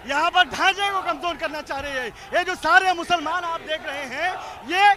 यहाँ 0.07 0.29
पर 0.31 0.43
ढांचे 0.49 0.89
को 0.91 1.01
कमज़ोर 1.01 1.35
करना 1.37 1.61
चाह 1.61 1.79
रही 1.79 1.93
है। 1.93 2.07
ये 2.07 2.43
जो 2.43 2.55
सारे 2.57 2.93
मुसलमान 2.93 3.43
आप 3.43 3.61
देख 3.61 3.85
रहे 3.85 4.05
हैं, 4.05 4.31
ये 4.67 4.93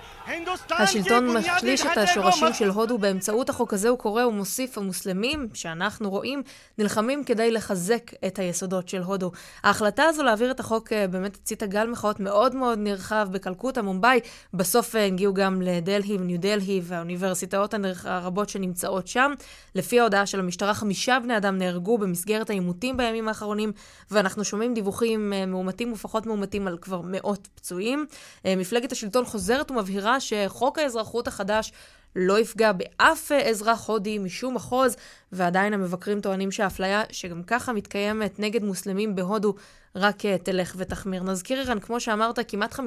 השלטון 0.71 1.37
מחליש 1.37 1.87
את 1.87 1.97
השורשים 1.97 2.53
של 2.53 2.69
הודו 2.69 2.99
באמצעות 2.99 3.49
החוק 3.49 3.75
הזה, 3.75 3.89
הוא 3.89 3.99
קורא 3.99 4.25
ומוסיף, 4.25 4.79
המוסלמים 4.79 5.49
שאנחנו 5.55 6.11
רואים 6.11 6.43
נלחמים 6.79 7.25
כדי 7.25 7.51
לחזק 7.51 8.11
את 8.27 8.39
היסודות 8.39 8.89
של 8.89 9.03
הודו. 9.03 9.33
ההחלטה 9.63 10.05
הזו 10.05 10.23
להעביר 10.23 10.51
את 10.51 10.61
החוק 10.61 10.93
אה, 10.93 11.07
באמת 11.07 11.35
הציתה 11.35 11.67
גל 11.67 11.87
מחאות 11.87 12.21
מאוד 12.21 12.55
מאוד 12.55 12.79
נרחב 12.79 13.29
בקלקוטה, 13.31 13.83
מומבאי. 13.83 14.21
בסוף 14.55 14.97
אה, 14.97 15.07
הגיעו 15.07 15.35
גם 15.35 15.63
לדלהי 15.63 16.17
וניו 16.17 16.41
דלהי 16.41 16.81
והאוניברסיטאות 16.85 17.75
הרבות 18.05 18.49
שנמצאות 18.49 19.09
שם. 19.09 19.33
לפי 19.75 20.01
ההודעה 20.01 20.27
של 20.27 20.41
המשטרה, 20.41 20.75
חמישה 20.75 21.19
בני 21.23 21.37
אדם 21.37 21.59
נהרגו 21.59 21.99
במסגרת 21.99 22.51
העימותים 22.51 22.97
בימים 22.97 23.29
האחרונים, 23.29 23.73
ואנחנו 24.11 24.45
שומעים 24.45 24.75
דיווחים 24.75 25.33
אה, 25.33 25.47
מאומתים 25.47 25.93
ופחות 25.93 26.27
מאומתים 26.27 26.67
על 26.67 26.79
כבר 26.81 27.01
מאות 27.05 27.49
פצועים. 27.55 28.07
מפלגת 28.45 28.93
השלטון 28.93 29.25
חוזרת 29.25 29.71
ומבהירה 29.71 30.14
שחוק 30.21 30.79
האזרחות 30.79 31.29
החדש 31.29 31.73
לא 32.17 32.39
יפגע 32.39 32.73
באף 32.73 33.33
אזרח 33.33 33.89
הודי 33.89 34.19
משום 34.19 34.55
מחוז, 34.55 34.97
ועדיין 35.33 35.75
המבקרים 35.75 36.21
טוענים 36.21 36.51
שהאפליה 36.51 37.03
שגם 37.13 37.43
ככה 37.43 37.73
מתקיימת 37.73 38.39
נגד 38.39 38.65
מוסלמים 38.65 39.15
בהודו 39.15 39.55
רק 39.97 40.27
אה, 40.27 40.39
תלך 40.39 40.75
ותחמיר. 40.79 41.23
נזכיר, 41.23 41.61
אירן, 41.61 41.81
כמו 41.81 42.01
שאמרת, 42.01 42.39
כמעט 42.51 42.75
15% 42.75 42.79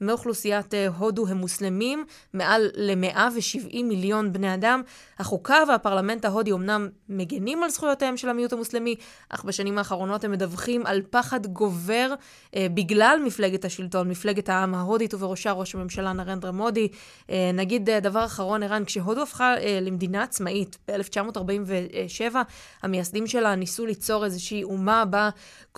מאוכלוסיית 0.00 0.74
אה, 0.74 0.88
הודו 0.88 1.26
הם 1.26 1.36
מוסלמים, 1.36 2.04
מעל 2.34 2.70
ל-170 2.74 3.82
מיליון 3.84 4.32
בני 4.32 4.54
אדם. 4.54 4.82
החוקה 5.18 5.62
והפרלמנט 5.68 6.24
ההודי 6.24 6.52
אמנם 6.52 6.88
מגנים 7.08 7.62
על 7.62 7.70
זכויותיהם 7.70 8.16
של 8.16 8.28
המיעוט 8.28 8.52
המוסלמי, 8.52 8.94
אך 9.28 9.44
בשנים 9.44 9.78
האחרונות 9.78 10.24
הם 10.24 10.30
מדווחים 10.30 10.86
על 10.86 11.02
פחד 11.10 11.46
גובר 11.46 12.14
אה, 12.56 12.66
בגלל 12.74 13.18
מפלגת 13.24 13.64
השלטון, 13.64 14.08
מפלגת 14.08 14.48
העם 14.48 14.74
ההודית, 14.74 15.14
ובראשה 15.14 15.52
ראש 15.52 15.74
הממשלה 15.74 16.12
נרנדרה 16.12 16.52
מודי. 16.52 16.88
אה, 17.30 17.50
נגיד 17.54 17.90
אה, 17.90 18.00
דבר 18.00 18.24
אחרון, 18.24 18.62
ערן, 18.62 18.84
כשהודו 18.84 19.22
הפכה 19.22 19.54
אה, 19.58 19.78
למדינה 19.82 20.22
עצמאית 20.22 20.78
ב-1947, 20.88 22.36
המייסדים 22.82 23.26
שלה 23.26 23.54
ניסו 23.54 23.86
ליצור 23.86 24.24
איזושהי 24.24 24.62
אומה 24.64 25.04
בה 25.04 25.30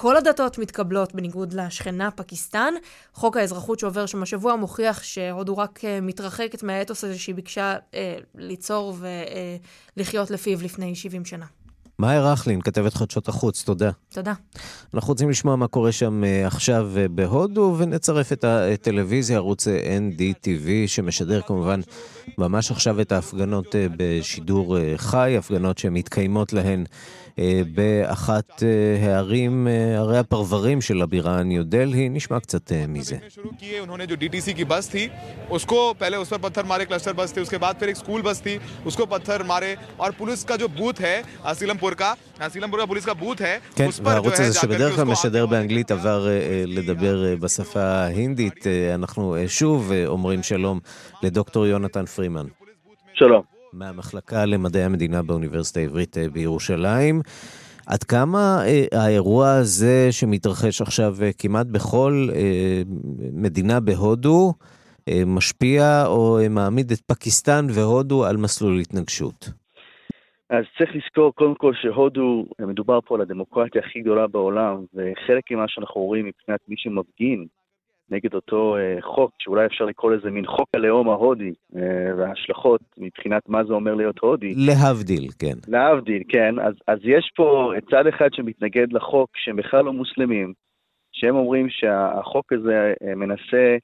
כל 0.04 0.16
הדתות 0.16 0.58
מתקבלות 0.58 1.14
בניגוד 1.14 1.52
לשכנה 1.52 2.11
פקיסטן. 2.11 2.75
חוק 3.14 3.37
האזרחות 3.37 3.78
שעובר 3.78 4.06
שם 4.06 4.23
השבוע 4.23 4.56
מוכיח 4.56 5.02
שהודו 5.02 5.58
רק 5.58 5.84
אה, 5.84 6.00
מתרחקת 6.00 6.62
מהאתוס 6.62 7.04
הזה 7.04 7.18
שהיא 7.18 7.34
ביקשה 7.34 7.76
אה, 7.94 8.16
ליצור 8.34 8.96
ולחיות 9.96 10.30
אה, 10.30 10.34
לפיו 10.34 10.62
לפני 10.62 10.94
70 10.94 11.25
שנה. 11.25 11.46
מאיה 11.99 12.32
רכלין, 12.32 12.61
כתבת 12.61 12.94
חדשות 12.94 13.28
החוץ, 13.28 13.62
תודה. 13.62 13.90
תודה. 14.08 14.32
אנחנו 14.94 15.08
רוצים 15.08 15.30
לשמוע 15.30 15.56
מה 15.56 15.68
קורה 15.68 15.92
שם 15.92 16.23
uh, 16.25 16.46
עכשיו 16.46 16.90
uh, 16.94 17.08
בהודו, 17.08 17.75
ונצרף 17.78 18.32
את 18.32 18.44
הטלוויזיה, 18.44 19.37
ערוץ 19.37 19.68
NDTV, 19.68 20.68
שמשדר 20.87 21.40
כמובן 21.42 21.80
ממש 22.38 22.70
עכשיו 22.70 23.00
את 23.00 23.12
ההפגנות 23.12 23.75
בשידור 23.96 24.76
חי, 24.96 25.37
הפגנות 25.38 25.78
שמתקיימות 25.78 26.52
להן 26.52 26.84
באחת 27.74 28.62
הערים, 29.02 29.68
ערי 29.98 30.18
הפרברים 30.18 30.80
של 30.80 31.02
הבירה 31.02 31.42
ניו 31.42 31.64
דלהי. 31.64 32.08
נשמע 32.08 32.40
קצת 32.40 32.72
מזה. 32.88 33.16
כן, 43.74 43.88
והערוץ 44.02 44.40
הזה 44.40 44.60
שבדרך 44.60 44.94
כלל 44.94 45.04
משדר 45.04 45.46
באנגלית 45.46 45.90
עבר 45.90 46.28
לדבר 46.66 47.36
בשפה 47.40 47.82
ההינדית. 47.82 48.66
אנחנו 48.94 49.36
שוב 49.46 49.92
אומרים 50.06 50.42
שלום 50.42 50.80
לדוקטור 51.22 51.66
יונתן 51.66 52.06
פרימן. 52.06 52.46
שלום. 53.14 53.53
מהמחלקה 53.75 54.45
למדעי 54.45 54.83
המדינה 54.83 55.23
באוניברסיטה 55.23 55.81
העברית 55.81 56.19
אה, 56.19 56.28
בירושלים. 56.28 57.21
עד 57.87 58.02
כמה 58.02 58.64
אה, 58.66 58.85
האירוע 58.93 59.50
הזה 59.50 60.09
שמתרחש 60.11 60.83
עכשיו 60.83 61.14
אה, 61.23 61.31
כמעט 61.38 61.66
בכל 61.66 62.28
מדינה 63.33 63.81
בהודו 63.81 64.52
משפיע 65.26 66.04
או 66.07 66.38
מעמיד 66.50 66.90
את 66.93 67.00
פקיסטן 67.00 67.66
והודו 67.75 68.25
על 68.25 68.37
מסלול 68.37 68.81
התנגשות? 68.81 69.50
אז 70.50 70.64
צריך 70.78 70.90
לזכור 70.95 71.35
קודם 71.35 71.54
כל 71.54 71.73
שהודו, 71.75 72.45
מדובר 72.59 72.99
פה 73.04 73.14
על 73.14 73.21
הדמוקרטיה 73.21 73.83
הכי 73.85 74.00
גדולה 74.00 74.26
בעולם, 74.26 74.85
וחלק 74.95 75.50
ממה 75.50 75.64
שאנחנו 75.69 76.00
רואים 76.00 76.26
מבחינת 76.26 76.61
מי 76.69 76.75
שמפגין 76.78 77.47
נגד 78.14 78.35
אותו 78.35 78.76
אה, 78.76 79.02
חוק, 79.02 79.30
שאולי 79.38 79.66
אפשר 79.66 79.85
לקרוא 79.85 80.12
לזה 80.12 80.30
מין 80.30 80.47
חוק 80.47 80.68
הלאום 80.75 81.09
ההודי, 81.09 81.52
אה, 81.76 82.14
וההשלכות 82.16 82.80
מבחינת 82.99 83.49
מה 83.49 83.64
זה 83.64 83.73
אומר 83.73 83.94
להיות 83.94 84.18
הודי. 84.18 84.54
להבדיל, 84.56 85.28
כן. 85.38 85.56
להבדיל, 85.68 86.23
כן. 86.28 86.59
אז, 86.59 86.75
אז 86.87 86.99
יש 87.02 87.33
פה 87.37 87.73
צד 87.90 88.06
אחד 88.06 88.28
שמתנגד 88.33 88.92
לחוק, 88.92 89.30
שהם 89.37 89.56
בכלל 89.56 89.85
לא 89.85 89.92
מוסלמים, 89.92 90.52
שהם 91.12 91.37
אומרים 91.37 91.66
שהחוק 91.71 92.52
הזה 92.52 92.94
אה, 93.02 93.14
מנסה 93.14 93.76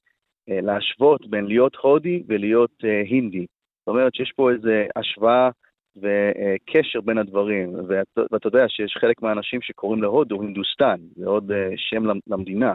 להשוות 0.49 1.27
בין 1.31 1.45
להיות 1.45 1.77
הודי 1.77 2.23
ולהיות 2.29 2.85
הינדי. 3.11 3.47
זאת 3.81 3.89
אומרת 3.89 4.15
שיש 4.15 4.33
פה 4.37 4.51
איזו 4.51 4.71
השוואה 4.97 5.51
וקשר 5.97 7.01
בין 7.01 7.19
הדברים, 7.19 7.75
ואתה, 7.89 8.21
ואתה 8.33 8.49
יודע 8.49 8.65
שיש 8.69 8.97
חלק 9.01 9.23
מהאנשים 9.23 9.61
שקוראים 9.63 10.03
להודו 10.03 10.43
הינדוסטן, 10.43 10.97
זה 11.17 11.27
עוד 11.27 11.53
שם 11.77 12.03
למדינה. 12.27 12.75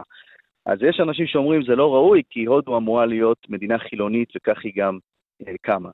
אז 0.66 0.78
יש 0.82 1.00
אנשים 1.00 1.28
שאומרים 1.28 1.64
זה 1.64 1.76
לא 1.76 1.94
ראוי 1.94 2.22
כי 2.30 2.46
הודו 2.46 2.78
אמורה 2.78 3.06
להיות 3.06 3.50
מדינה 3.50 3.78
חילונית 3.78 4.30
וכך 4.36 4.58
היא 4.64 4.74
גם 4.76 4.98
קמה. 5.62 5.90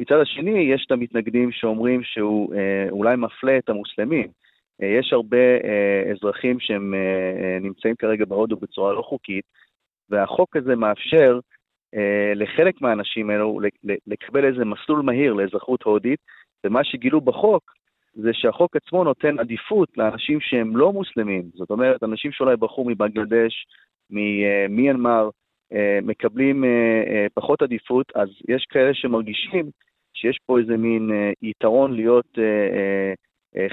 מצד 0.00 0.20
השני, 0.22 0.60
יש 0.60 0.84
את 0.86 0.92
המתנגדים 0.92 1.52
שאומרים 1.52 2.02
שהוא 2.02 2.54
אולי 2.90 3.16
מפלה 3.16 3.58
את 3.58 3.68
המוסלמים. 3.68 4.28
יש 4.80 5.12
הרבה 5.12 5.36
אזרחים 6.12 6.60
שהם 6.60 6.94
נמצאים 7.60 7.94
כרגע 7.96 8.24
בהודו 8.24 8.56
בצורה 8.56 8.92
לא 8.92 9.02
חוקית, 9.02 9.44
והחוק 10.10 10.56
הזה 10.56 10.76
מאפשר 10.76 11.38
אה, 11.94 12.32
לחלק 12.34 12.80
מהאנשים 12.80 13.30
האלו 13.30 13.60
לקבל 14.06 14.44
איזה 14.44 14.64
מסלול 14.64 15.02
מהיר 15.02 15.32
לאזרחות 15.32 15.82
הודית, 15.82 16.20
ומה 16.64 16.84
שגילו 16.84 17.20
בחוק 17.20 17.62
זה 18.14 18.30
שהחוק 18.32 18.76
עצמו 18.76 19.04
נותן 19.04 19.38
עדיפות 19.38 19.88
לאנשים 19.96 20.40
שהם 20.40 20.76
לא 20.76 20.92
מוסלמים, 20.92 21.42
זאת 21.54 21.70
אומרת, 21.70 22.02
אנשים 22.02 22.32
שאולי 22.32 22.56
ברחו 22.56 22.84
מבנגלדש, 22.84 23.66
ממיינמר, 24.10 25.28
אה, 25.72 25.98
מקבלים 26.02 26.64
אה, 26.64 26.68
אה, 26.70 27.26
פחות 27.34 27.62
עדיפות, 27.62 28.06
אז 28.14 28.28
יש 28.48 28.66
כאלה 28.70 28.90
שמרגישים 28.94 29.70
שיש 30.14 30.38
פה 30.46 30.58
איזה 30.58 30.76
מין 30.76 31.10
יתרון 31.42 31.94
להיות 31.94 32.38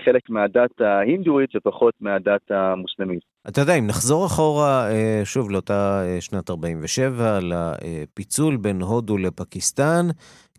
חלק 0.06 0.30
מהדת 0.30 0.82
ההינדואית 0.82 1.56
ופחות 1.56 1.94
מהדת 2.02 2.52
המוסלמית. 2.52 3.20
אתה 3.48 3.62
יודע, 3.62 3.75
אם 3.80 3.88
נחזור 3.88 4.25
אחורה, 4.25 4.88
שוב, 5.24 5.52
לאותה 5.52 6.04
שנת 6.20 6.50
47, 6.50 7.40
לפיצול 7.42 8.58
בין 8.58 8.82
הודו 8.82 9.18
לפקיסטן, 9.18 10.06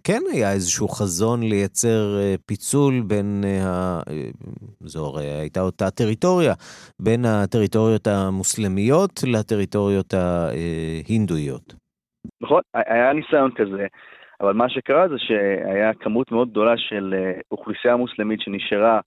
כן 0.07 0.21
היה 0.33 0.53
איזשהו 0.53 0.89
חזון 0.89 1.41
לייצר 1.43 2.17
פיצול 2.47 2.95
בין, 3.07 3.45
ה... 3.67 4.01
זו 4.81 5.07
הרי 5.07 5.25
הייתה 5.25 5.61
אותה 5.61 5.91
טריטוריה, 5.91 6.55
בין 7.03 7.25
הטריטוריות 7.25 8.07
המוסלמיות 8.07 9.13
לטריטוריות 9.33 10.15
ההינדואיות. 10.15 11.75
נכון, 12.41 12.61
היה 12.75 13.13
ניסיון 13.13 13.51
כזה. 13.57 13.87
אבל 14.41 14.53
מה 14.53 14.69
שקרה 14.69 15.09
זה 15.09 15.15
שהיה 15.19 15.95
כמות 15.95 16.33
מאוד 16.33 16.51
גדולה 16.51 16.77
של 16.77 17.15
אוכלוסייה 17.51 17.97
מוסלמית 17.97 18.41
שנשארה 18.41 19.01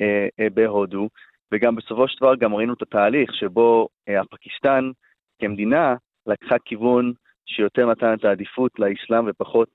אה, 0.00 0.28
אה, 0.40 0.50
בהודו, 0.54 1.08
וגם 1.52 1.76
בסופו 1.76 2.08
של 2.08 2.16
דבר 2.20 2.34
גם 2.34 2.54
ראינו 2.54 2.74
את 2.74 2.82
התהליך 2.82 3.34
שבו 3.34 3.88
אה, 4.08 4.20
הפקיסטן 4.20 4.90
כמדינה 5.38 5.94
לקחה 6.26 6.56
כיוון 6.64 7.12
שיותר 7.46 7.90
נתן 7.90 8.14
את 8.14 8.24
העדיפות 8.24 8.78
לאסלאם 8.78 9.24
ופחות 9.28 9.68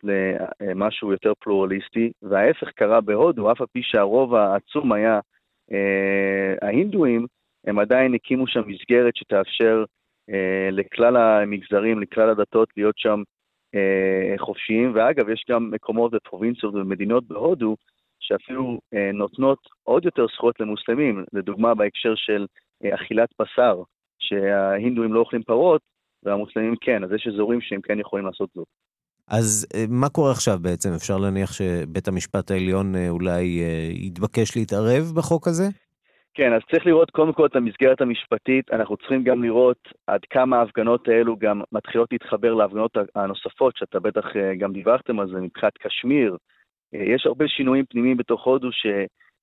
למשהו 0.62 1.12
יותר 1.12 1.34
פלורליסטי, 1.40 2.12
וההפך 2.22 2.70
קרה 2.76 3.02
בהודו, 3.02 3.52
אף 3.52 3.62
על 3.62 3.68
פי 3.72 3.80
שהרוב 3.84 4.36
העצום 4.36 4.92
היה 4.92 5.20
אה, 5.72 6.68
ההינדואים, 6.68 7.26
הם 7.68 7.80
עדיין 7.80 8.14
הקימו 8.14 8.48
שם 8.48 8.62
מסגרת 8.68 9.16
שתאפשר 9.16 9.84
אה, 10.30 10.70
לכלל 10.72 11.18
המגזרים, 11.18 12.00
לכלל 12.00 12.30
הדתות 12.30 12.70
להיות 12.78 12.98
שם 12.98 13.24
אה, 13.76 14.34
חופשיים, 14.38 14.92
ואגב, 14.96 15.30
יש 15.30 15.46
גם 15.50 15.72
מקומות 15.72 16.12
ופרובינציות 16.14 16.76
ומדינות 16.76 17.28
בהודו 17.28 17.76
שאפילו 18.20 18.80
אה, 18.94 19.12
נותנות 19.14 19.60
עוד 19.84 20.06
יותר 20.06 20.26
זכויות 20.28 20.60
למוסלמים, 20.60 21.26
לדוגמה 21.34 21.76
בהקשר 21.76 22.16
של 22.16 22.46
אה, 22.84 22.96
אכילת 22.96 23.30
בשר, 23.42 23.82
שההינדואים 24.20 25.14
לא 25.14 25.20
אוכלים 25.20 25.44
פרות 25.44 25.82
והמוסלמים 26.24 26.76
כן, 26.82 27.04
אז 27.04 27.12
יש 27.12 27.28
אזורים 27.28 27.62
שהם 27.62 27.82
כן 27.82 28.00
יכולים 28.00 28.26
לעשות 28.26 28.50
זאת. 28.56 28.68
אז 29.28 29.68
אה, 29.76 29.86
מה 29.90 30.10
קורה 30.10 30.32
עכשיו 30.32 30.58
בעצם? 30.62 30.90
אפשר 30.96 31.18
להניח 31.18 31.54
שבית 31.54 32.08
המשפט 32.08 32.52
העליון 32.52 32.96
אה, 32.96 33.10
אולי 33.10 33.62
אה, 33.62 33.90
יתבקש 33.92 34.58
להתערב 34.58 35.04
בחוק 35.16 35.48
הזה? 35.48 35.64
כן, 36.34 36.54
אז 36.54 36.62
צריך 36.72 36.86
לראות 36.86 37.12
קודם 37.12 37.34
כל 37.34 37.46
את 37.46 37.56
המסגרת 37.56 38.02
המשפטית, 38.02 38.72
אנחנו 38.72 38.98
צריכים 38.98 39.24
גם 39.24 39.44
לראות 39.44 39.78
עד 40.08 40.22
כמה 40.30 40.60
ההפגנות 40.60 41.08
האלו 41.08 41.38
גם 41.38 41.62
מתחילות 41.72 42.10
להתחבר 42.12 42.54
להפגנות 42.54 42.98
הנוספות, 43.16 43.78
שאתה 43.78 44.00
בטח 44.00 44.26
גם 44.58 44.74
דיווחתם 44.74 45.20
על 45.20 45.28
זה, 45.28 45.40
מבחינת 45.40 45.74
קשמיר, 45.78 46.38
יש 46.94 47.26
הרבה 47.26 47.48
שינויים 47.48 47.86
פנימיים 47.90 48.18
בתוך 48.18 48.44
הודו 48.44 48.70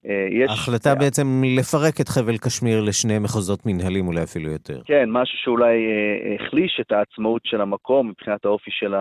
שיש... 0.02 0.50
ההחלטה 0.50 0.94
בעצם 0.94 1.42
לפרק 1.58 2.00
את 2.00 2.08
חבל 2.08 2.36
קשמיר 2.36 2.80
לשני 2.80 3.18
מחוזות 3.18 3.66
מנהלים, 3.66 4.06
אולי 4.06 4.22
אפילו 4.22 4.50
יותר. 4.50 4.80
כן, 4.84 5.10
משהו 5.10 5.38
שאולי 5.38 5.76
אה, 5.86 6.34
החליש 6.34 6.80
את 6.80 6.92
העצמאות 6.92 7.42
של 7.44 7.60
המקום 7.60 8.08
מבחינת 8.08 8.44
האופי 8.44 8.70
של 8.70 8.94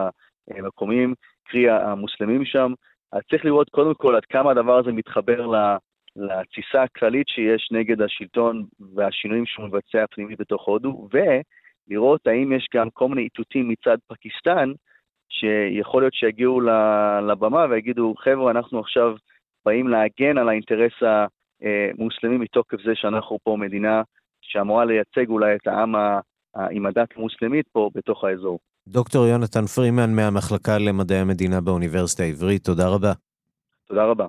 המקומים, 0.50 1.14
קרי 1.48 1.70
המוסלמים 1.70 2.46
שם. 2.46 2.74
אז 3.12 3.22
צריך 3.30 3.46
לראות 3.46 3.70
קודם 3.70 3.94
כל 3.94 4.16
עד 4.16 4.26
כמה 4.26 4.52
הדבר 4.52 4.78
הזה 4.78 4.92
מתחבר 4.92 5.48
לתסיסה 6.16 6.84
הכללית 6.84 7.28
שיש 7.28 7.70
נגד 7.72 8.02
השלטון 8.02 8.64
והשינויים 8.96 9.46
שהוא 9.46 9.66
מבצע 9.66 10.06
פנימית 10.12 10.40
בתוך 10.40 10.66
הודו, 10.68 11.08
ולראות 11.14 12.28
האם 12.28 12.54
יש 12.54 12.68
גם 12.76 12.90
כל 12.90 13.08
מיני 13.08 13.22
איתותים 13.22 13.70
מצד 13.70 13.98
פקיסטן, 14.08 14.72
שיכול 15.30 16.02
להיות 16.02 16.14
שיגיעו 16.14 16.62
לבמה 17.28 17.66
ויגידו, 17.70 18.14
חבר'ה, 18.18 18.52
אנחנו 18.52 18.80
עכשיו 18.80 19.16
באים 19.68 19.88
להגן 19.88 20.38
על 20.38 20.50
האינטרס 20.50 20.94
המוסלמי 21.02 22.38
מתוקף 22.38 22.78
זה 22.86 22.92
שאנחנו 22.96 23.38
פה 23.44 23.58
מדינה 23.60 24.02
שאמורה 24.42 24.86
לייצג 24.86 25.30
אולי 25.30 25.56
את 25.56 25.68
העם 25.68 25.96
עם 26.72 26.86
הדת 26.86 27.10
המוסלמית 27.16 27.68
פה 27.72 27.90
בתוך 27.96 28.24
האזור. 28.24 28.60
דוקטור 28.88 29.28
יונתן 29.28 29.66
פרימן 29.66 30.16
מהמחלקה 30.16 30.78
למדעי 30.78 31.18
המדינה 31.18 31.62
באוניברסיטה 31.62 32.24
העברית, 32.24 32.64
תודה 32.64 32.88
רבה. 32.88 33.14
תודה 33.88 34.06
רבה. 34.06 34.28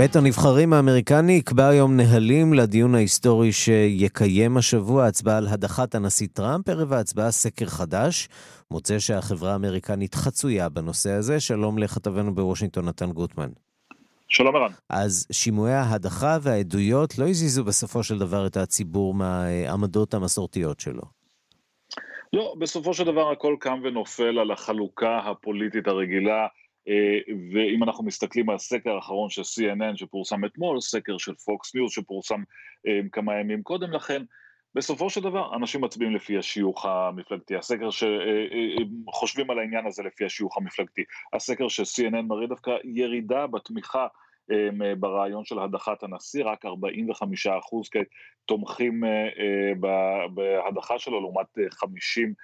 בית 0.00 0.16
הנבחרים 0.16 0.72
האמריקני 0.72 1.32
יקבע 1.32 1.68
היום 1.68 1.96
נהלים 1.96 2.54
לדיון 2.54 2.94
ההיסטורי 2.94 3.52
שיקיים 3.52 4.56
השבוע 4.56 5.06
הצבעה 5.06 5.38
על 5.38 5.46
הדחת 5.46 5.94
הנשיא 5.94 6.26
טראמפ, 6.32 6.68
ערב 6.68 6.92
ההצבעה 6.92 7.30
סקר 7.30 7.66
חדש. 7.66 8.28
מוצא 8.70 8.98
שהחברה 8.98 9.52
האמריקנית 9.52 10.14
חצויה 10.14 10.68
בנושא 10.68 11.10
הזה. 11.10 11.40
שלום 11.40 11.78
לכתבנו 11.78 12.34
בוושינגטון, 12.34 12.88
נתן 12.88 13.12
גוטמן. 13.12 13.48
שלום 14.28 14.56
ערן. 14.56 14.72
אז 14.88 15.26
שימועי 15.32 15.74
ההדחה 15.74 16.38
והעדויות 16.42 17.18
לא 17.18 17.28
הזיזו 17.28 17.64
בסופו 17.64 18.02
של 18.02 18.18
דבר 18.18 18.46
את 18.46 18.56
הציבור 18.56 19.14
מהעמדות 19.14 20.14
המסורתיות 20.14 20.80
שלו. 20.80 21.02
לא, 22.32 22.54
בסופו 22.58 22.94
של 22.94 23.04
דבר 23.04 23.30
הכל 23.32 23.56
קם 23.60 23.80
ונופל 23.84 24.38
על 24.38 24.50
החלוקה 24.50 25.18
הפוליטית 25.18 25.86
הרגילה 25.86 26.46
ואם 27.52 27.82
אנחנו 27.82 28.04
מסתכלים 28.04 28.50
על 28.50 28.56
הסקר 28.56 28.90
האחרון 28.90 29.30
של 29.30 29.42
CNN 29.42 29.96
שפורסם 29.96 30.44
אתמול, 30.44 30.80
סקר 30.80 31.18
של 31.18 31.34
פוקס 31.34 31.74
ניוז 31.74 31.92
שפורסם 31.92 32.42
אה, 32.86 33.00
כמה 33.12 33.40
ימים 33.40 33.62
קודם 33.62 33.92
לכן, 33.92 34.22
בסופו 34.74 35.10
של 35.10 35.20
דבר 35.20 35.56
אנשים 35.56 35.80
מצביעים 35.80 36.14
לפי 36.14 36.38
השיוך 36.38 36.86
המפלגתי, 36.86 37.56
הסקר 37.56 37.88
שחושבים 37.90 39.50
אה, 39.50 39.52
על 39.54 39.58
העניין 39.58 39.86
הזה 39.86 40.02
לפי 40.02 40.24
השיוך 40.24 40.56
המפלגתי, 40.56 41.04
הסקר 41.32 41.68
של 41.68 41.82
CNN 41.82 42.22
מראה 42.22 42.46
דווקא 42.46 42.70
ירידה 42.84 43.46
בתמיכה 43.46 44.06
ברעיון 44.98 45.44
של 45.44 45.58
הדחת 45.58 46.02
הנשיא, 46.02 46.44
רק 46.44 46.64
45 46.64 47.46
אחוז 47.46 47.88
תומכים 48.46 49.02
בהדחה 50.34 50.98
שלו 50.98 51.20
לעומת 51.20 51.46
50 51.70 52.34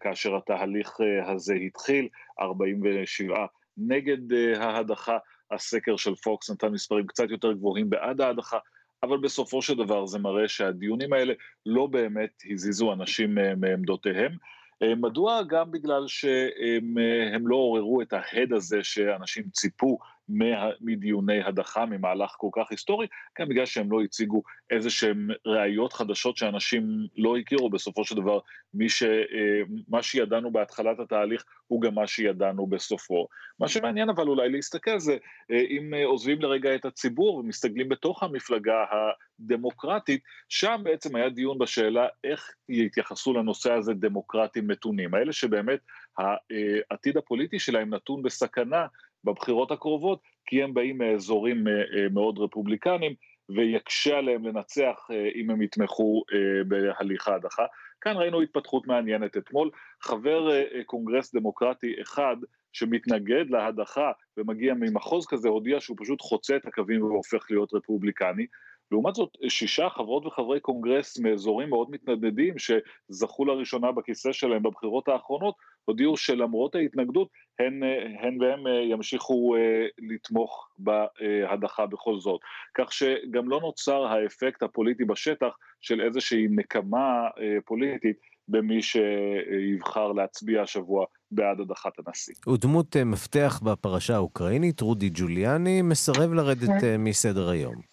כאשר 0.00 0.36
התהליך 0.36 0.96
הזה 1.26 1.54
התחיל, 1.54 2.08
47 2.40 3.46
נגד 3.76 4.32
אה, 4.32 4.64
ההדחה, 4.64 5.18
הסקר 5.50 5.96
של 5.96 6.14
פוקס 6.14 6.50
נתן 6.50 6.68
מספרים 6.68 7.06
קצת 7.06 7.30
יותר 7.30 7.52
גבוהים 7.52 7.90
בעד 7.90 8.20
ההדחה, 8.20 8.58
אבל 9.02 9.18
בסופו 9.18 9.62
של 9.62 9.74
דבר 9.74 10.06
זה 10.06 10.18
מראה 10.18 10.48
שהדיונים 10.48 11.12
האלה 11.12 11.34
לא 11.66 11.86
באמת 11.86 12.42
הזיזו 12.50 12.92
אנשים 12.92 13.38
אה, 13.38 13.54
מעמדותיהם. 13.54 14.32
אה, 14.82 14.94
מדוע? 14.94 15.42
גם 15.48 15.70
בגלל 15.70 16.04
שהם 16.06 17.48
לא 17.48 17.56
עוררו 17.56 18.02
את 18.02 18.12
ההד 18.12 18.52
הזה 18.52 18.78
שאנשים 18.82 19.44
ציפו 19.52 19.98
מדיוני 20.80 21.42
הדחה, 21.42 21.86
ממהלך 21.86 22.34
כל 22.36 22.48
כך 22.52 22.70
היסטורי, 22.70 23.06
גם 23.40 23.48
בגלל 23.48 23.66
שהם 23.66 23.92
לא 23.92 24.02
הציגו 24.02 24.42
איזה 24.70 24.90
שהם 24.90 25.28
ראיות 25.46 25.92
חדשות 25.92 26.36
שאנשים 26.36 26.82
לא 27.16 27.36
הכירו, 27.36 27.70
בסופו 27.70 28.04
של 28.04 28.16
דבר 28.16 28.38
מי 28.74 28.88
ש, 28.88 29.02
אה, 29.02 29.62
מה 29.88 30.02
שידענו 30.02 30.50
בהתחלת 30.50 31.00
התהליך 31.00 31.44
הוא 31.66 31.82
גם 31.82 31.94
מה 31.94 32.06
שידענו 32.06 32.66
בסופו. 32.66 33.26
מה 33.60 33.68
שמעניין 33.68 34.08
אבל 34.10 34.28
אולי 34.28 34.48
להסתכל 34.48 34.98
זה, 34.98 35.16
אה, 35.50 35.60
אם 35.70 35.94
אה, 35.94 36.04
עוזבים 36.04 36.40
לרגע 36.40 36.74
את 36.74 36.84
הציבור 36.84 37.34
ומסתגלים 37.34 37.88
בתוך 37.88 38.22
המפלגה 38.22 38.84
הדמוקרטית, 38.90 40.22
שם 40.48 40.80
בעצם 40.84 41.16
היה 41.16 41.28
דיון 41.28 41.58
בשאלה 41.58 42.06
איך 42.24 42.50
יתייחסו 42.68 43.32
לנושא 43.32 43.72
הזה 43.72 43.94
דמוקרטים 43.94 44.66
מתונים, 44.66 45.14
האלה 45.14 45.32
שבאמת 45.32 45.80
העתיד 46.18 47.16
הפוליטי 47.16 47.58
שלהם 47.58 47.94
נתון 47.94 48.22
בסכנה 48.22 48.86
בבחירות 49.24 49.70
הקרובות, 49.70 50.20
כי 50.46 50.62
הם 50.62 50.74
באים 50.74 50.98
מאזורים 50.98 51.68
אה, 51.68 51.72
אה, 51.72 52.08
מאוד 52.08 52.38
רפובליקניים, 52.38 53.14
ויקשה 53.48 54.18
עליהם 54.18 54.46
לנצח 54.46 55.08
אה, 55.10 55.28
אם 55.34 55.50
הם 55.50 55.62
יתמכו 55.62 56.22
בהליך 56.68 57.28
ההדחה. 57.28 57.66
כאן 58.00 58.16
ראינו 58.16 58.40
התפתחות 58.40 58.86
מעניינת 58.86 59.36
אתמול, 59.36 59.70
חבר 60.00 60.48
קונגרס 60.86 61.34
דמוקרטי 61.34 61.94
אחד 62.02 62.36
שמתנגד 62.72 63.50
להדחה 63.50 64.12
ומגיע 64.36 64.74
ממחוז 64.74 65.26
כזה, 65.26 65.48
הודיע 65.48 65.80
שהוא 65.80 65.96
פשוט 66.00 66.20
חוצה 66.20 66.56
את 66.56 66.66
הקווים 66.66 67.02
והופך 67.02 67.46
להיות 67.50 67.74
רפובליקני. 67.74 68.46
לעומת 68.90 69.14
זאת, 69.14 69.36
שישה 69.48 69.88
חברות 69.88 70.26
וחברי 70.26 70.60
קונגרס 70.60 71.18
מאזורים 71.18 71.68
מאוד 71.68 71.90
מתנדדים 71.90 72.54
שזכו 72.58 73.44
לראשונה 73.44 73.92
בכיסא 73.92 74.32
שלהם 74.32 74.62
בבחירות 74.62 75.08
האחרונות, 75.08 75.54
הודיעו 75.84 76.16
שלמרות 76.16 76.74
ההתנגדות, 76.74 77.28
הן, 77.58 77.82
הן 78.20 78.42
והם 78.42 78.66
אה, 78.66 78.72
ימשיכו 78.72 79.56
אה, 79.56 79.86
לתמוך 79.98 80.68
בהדחה 80.78 81.86
בכל 81.86 82.18
זאת. 82.18 82.40
כך 82.74 82.92
שגם 82.92 83.48
לא 83.48 83.60
נוצר 83.60 84.04
האפקט 84.04 84.62
הפוליטי 84.62 85.04
בשטח 85.04 85.56
של 85.80 86.00
איזושהי 86.00 86.46
נקמה 86.50 87.28
אה, 87.40 87.56
פוליטית 87.64 88.16
במי 88.48 88.82
שיבחר 88.82 90.12
להצביע 90.12 90.62
השבוע 90.62 91.06
בעד 91.30 91.60
הדחת 91.60 91.92
הנשיא. 92.06 92.34
הוא 92.46 92.56
דמות 92.60 92.96
מפתח 92.96 93.60
בפרשה 93.62 94.14
האוקראינית, 94.14 94.80
רודי 94.80 95.10
ג'וליאני, 95.14 95.82
מסרב 95.82 96.32
לרדת 96.32 96.80
כן. 96.80 97.00
מסדר 97.00 97.48
היום. 97.48 97.91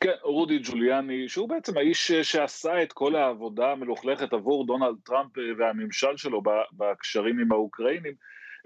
כן, 0.00 0.14
רודי 0.22 0.58
ג'וליאני, 0.62 1.28
שהוא 1.28 1.48
בעצם 1.48 1.76
האיש 1.76 2.12
שעשה 2.12 2.82
את 2.82 2.92
כל 2.92 3.16
העבודה 3.16 3.72
המלוכלכת 3.72 4.32
עבור 4.32 4.66
דונלד 4.66 4.94
טראמפ 5.04 5.30
והממשל 5.58 6.16
שלו 6.16 6.42
בקשרים 6.72 7.38
עם 7.38 7.52
האוקראינים, 7.52 8.14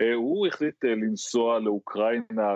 אה, 0.00 0.14
הוא 0.14 0.46
החליט 0.46 0.84
אה, 0.84 0.90
לנסוע 0.90 1.58
לאוקראינה, 1.58 2.52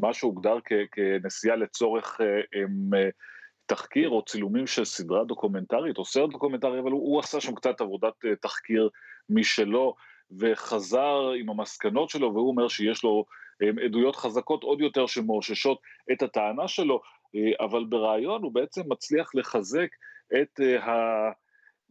מה 0.00 0.14
שהוגדר 0.14 0.58
כנסיעה 0.92 1.56
לצורך 1.56 2.20
אה, 2.20 3.08
תחקיר 3.66 4.08
או 4.08 4.24
צילומים 4.24 4.66
של 4.66 4.84
סדרה 4.84 5.24
דוקומנטרית 5.24 5.98
או 5.98 6.04
סרט 6.04 6.30
דוקומנטרי, 6.30 6.80
אבל 6.80 6.90
הוא, 6.90 7.00
הוא 7.00 7.20
עשה 7.20 7.40
שם 7.40 7.54
קצת 7.54 7.80
עבודת 7.80 8.14
תחקיר 8.40 8.88
משלו, 9.30 9.94
וחזר 10.38 11.30
עם 11.40 11.50
המסקנות 11.50 12.10
שלו, 12.10 12.34
והוא 12.34 12.48
אומר 12.48 12.68
שיש 12.68 13.04
לו 13.04 13.24
עדויות 13.84 14.16
חזקות 14.16 14.62
עוד 14.62 14.80
יותר 14.80 15.06
שמאוששות 15.06 15.80
את 16.12 16.22
הטענה 16.22 16.68
שלו. 16.68 17.00
אה, 17.34 17.64
אבל 17.66 17.84
בריאיון 17.84 18.42
הוא 18.42 18.52
בעצם 18.52 18.82
מצליח 18.86 19.34
לחזק 19.34 19.88
את, 20.42 20.60
אה, 20.60 20.84
ה, 20.84 21.30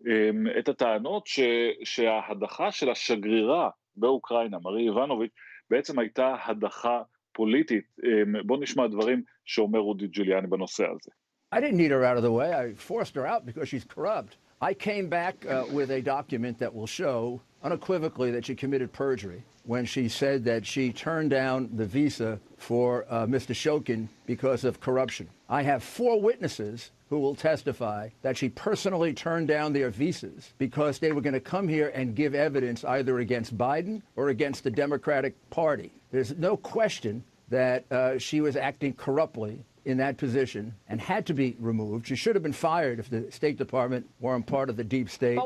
אמ, 0.07 0.47
את 0.59 0.69
הטענות 0.69 1.27
ש, 1.27 1.39
שההדחה 1.83 2.71
של 2.71 2.89
השגרירה 2.89 3.69
באוקראינה, 3.95 4.57
מרי 4.59 4.83
איבנוביץ', 4.89 5.31
בעצם 5.69 5.99
הייתה 5.99 6.35
הדחה 6.45 7.01
פוליטית. 7.31 7.85
אמ, 8.03 8.47
בואו 8.47 8.61
נשמע 8.61 8.87
דברים 8.87 9.23
שאומר 9.45 9.79
רודי 9.79 10.07
ג'וליאני 10.11 10.47
בנושא 10.47 10.83
הזה. 10.83 11.11
I 11.55 11.57
didn't 11.57 11.77
need 11.77 11.91
her 11.91 12.03
out 12.03 12.17
of 12.17 12.23
the 12.23 12.31
way, 12.31 12.53
I 12.53 12.73
forced 12.73 13.15
her 13.15 13.25
out 13.25 13.45
because 13.45 13.69
she's 13.69 13.85
corrupt. 13.85 14.37
I 14.61 14.73
came 14.73 15.09
back 15.09 15.45
uh, 15.45 15.65
with 15.71 15.91
a 15.91 16.01
document 16.01 16.59
that 16.59 16.73
will 16.73 16.87
show 16.87 17.41
unequivocally 17.63 18.31
that 18.31 18.45
she 18.45 18.55
committed 18.55 18.93
perjury. 18.93 19.43
when 19.65 19.83
she 19.85 20.07
said 20.07 20.43
that 20.45 20.65
she 20.65 20.91
turned 20.93 21.31
down 21.31 21.69
the 21.73 21.85
visa 21.85 22.39
for 22.57 23.05
uh, 23.09 23.25
Mr. 23.25 23.53
Shokin 23.53 24.07
because 24.27 24.63
of 24.63 24.79
corruption. 24.79 25.27
I 25.49 25.63
have 25.63 25.83
four 25.83 26.21
witnesses 26.21 26.91
who 27.09 27.19
will 27.19 27.35
testify 27.35 28.09
that 28.21 28.37
she 28.37 28.49
personally 28.49 29.13
turned 29.13 29.47
down 29.47 29.73
their 29.73 29.89
visas 29.89 30.53
because 30.57 30.99
they 30.99 31.11
were 31.11 31.21
going 31.21 31.33
to 31.33 31.39
come 31.39 31.67
here 31.67 31.91
and 31.95 32.15
give 32.15 32.35
evidence 32.35 32.83
either 32.83 33.19
against 33.19 33.57
Biden 33.57 34.01
or 34.15 34.29
against 34.29 34.63
the 34.63 34.71
Democratic 34.71 35.33
Party. 35.49 35.91
There's 36.11 36.35
no 36.37 36.57
question 36.57 37.23
that 37.49 37.91
uh, 37.91 38.17
she 38.17 38.41
was 38.41 38.55
acting 38.55 38.93
corruptly 38.93 39.63
in 39.85 39.97
that 39.97 40.17
position 40.17 40.63
and 40.89 40.99
had 40.99 41.25
to 41.29 41.33
be 41.33 41.55
removed. 41.59 42.07
She 42.07 42.15
should 42.15 42.35
have 42.37 42.43
been 42.43 42.59
fired 42.69 42.97
if 42.99 43.07
the 43.09 43.21
State 43.39 43.57
Department 43.57 44.03
weren't 44.19 44.45
part 44.55 44.69
of 44.69 44.75
the 44.77 44.83
deep 44.83 45.09
state. 45.09 45.39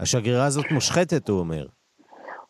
השגרירה 0.00 0.44
הזאת 0.44 0.64
מושחתת, 0.70 1.28
הוא 1.28 1.38
אומר. 1.38 1.66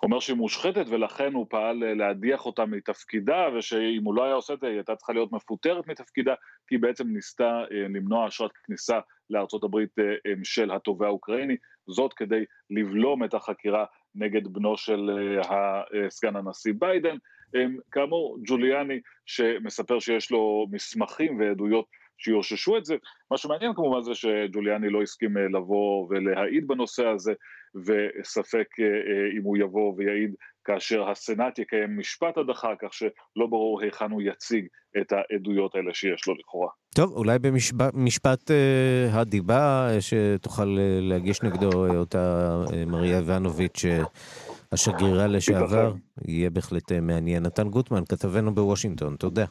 הוא 0.01 0.09
אומר 0.09 0.21
שהיא 0.21 0.37
מושחתת 0.37 0.85
ולכן 0.89 1.33
הוא 1.35 1.47
פעל 1.49 1.85
אה, 1.85 1.95
להדיח 1.95 2.47
אותה 2.47 2.67
מתפקידה 2.67 3.49
ושאם 3.59 4.05
הוא 4.05 4.15
לא 4.15 4.25
היה 4.25 4.35
עושה 4.35 4.55
את 4.55 4.61
זה 4.61 4.67
היא 4.67 4.77
הייתה 4.77 4.97
צריכה 4.97 5.13
להיות 5.13 5.33
מפוטרת 5.33 5.87
מתפקידה 5.87 6.35
כי 6.67 6.75
היא 6.75 6.81
בעצם 6.83 7.09
ניסתה 7.09 7.61
אה, 7.73 7.83
למנוע 7.89 8.29
אשרת 8.29 8.51
כניסה 8.65 9.01
לארצות 9.31 9.65
הברית 9.65 9.99
אה, 9.99 10.05
של 10.45 10.71
התובע 10.71 11.07
האוקראיני 11.07 11.57
זאת 11.87 12.15
כדי 12.15 12.45
לבלום 12.71 13.25
את 13.25 13.35
החקירה 13.35 13.85
נגד 14.15 14.49
בנו 14.49 14.77
של 14.77 15.11
סגן 16.09 16.37
הנשיא 16.37 16.73
ביידן 16.79 17.17
כאמור 17.93 18.39
ג'וליאני 18.47 19.01
שמספר 19.27 19.99
שיש 19.99 20.31
לו 20.31 20.67
מסמכים 20.73 21.41
ועדויות 21.41 21.87
שיאוששו 22.19 22.77
את 22.77 22.85
זה. 22.85 22.97
מה 23.31 23.37
שמעניין 23.37 23.75
כמובן 23.75 24.03
זה 24.03 24.15
שג'וליאני 24.15 24.91
לא 24.91 25.03
הסכים 25.03 25.37
לבוא 25.37 26.07
ולהעיד 26.11 26.67
בנושא 26.67 27.07
הזה, 27.07 27.33
וספק 27.75 28.67
אה, 28.81 28.85
אה, 28.85 29.39
אם 29.39 29.43
הוא 29.45 29.57
יבוא 29.57 29.95
ויעיד 29.97 30.35
כאשר 30.65 31.11
הסנאט 31.11 31.59
יקיים 31.59 31.99
משפט 31.99 32.39
הדחה, 32.39 32.69
כך 32.83 32.95
שלא 32.95 33.47
ברור 33.51 33.83
היכן 33.83 34.11
הוא 34.11 34.23
יציג 34.23 34.67
את 35.01 35.13
העדויות 35.13 35.75
האלה 35.75 35.95
שיש 35.95 36.27
לו 36.27 36.35
לכאורה. 36.35 36.69
טוב, 36.95 37.13
אולי 37.13 37.39
במשפט 37.39 38.51
אה, 38.51 39.21
הדיבה 39.21 39.89
שתוכל 40.01 40.79
להגיש 41.01 41.43
נגדו 41.43 41.97
אותה 41.97 42.49
מריה 42.87 43.19
איבנוביץ', 43.19 43.85
השגרירה 44.73 45.27
לשעבר, 45.27 45.95
יהיה 46.25 46.51
בהחלט 46.51 46.93
מעניין. 46.93 47.43
נתן 47.43 47.69
גוטמן, 47.69 48.03
כתבנו 48.09 48.55
בוושינגטון, 48.55 49.17
תודה. 49.17 49.45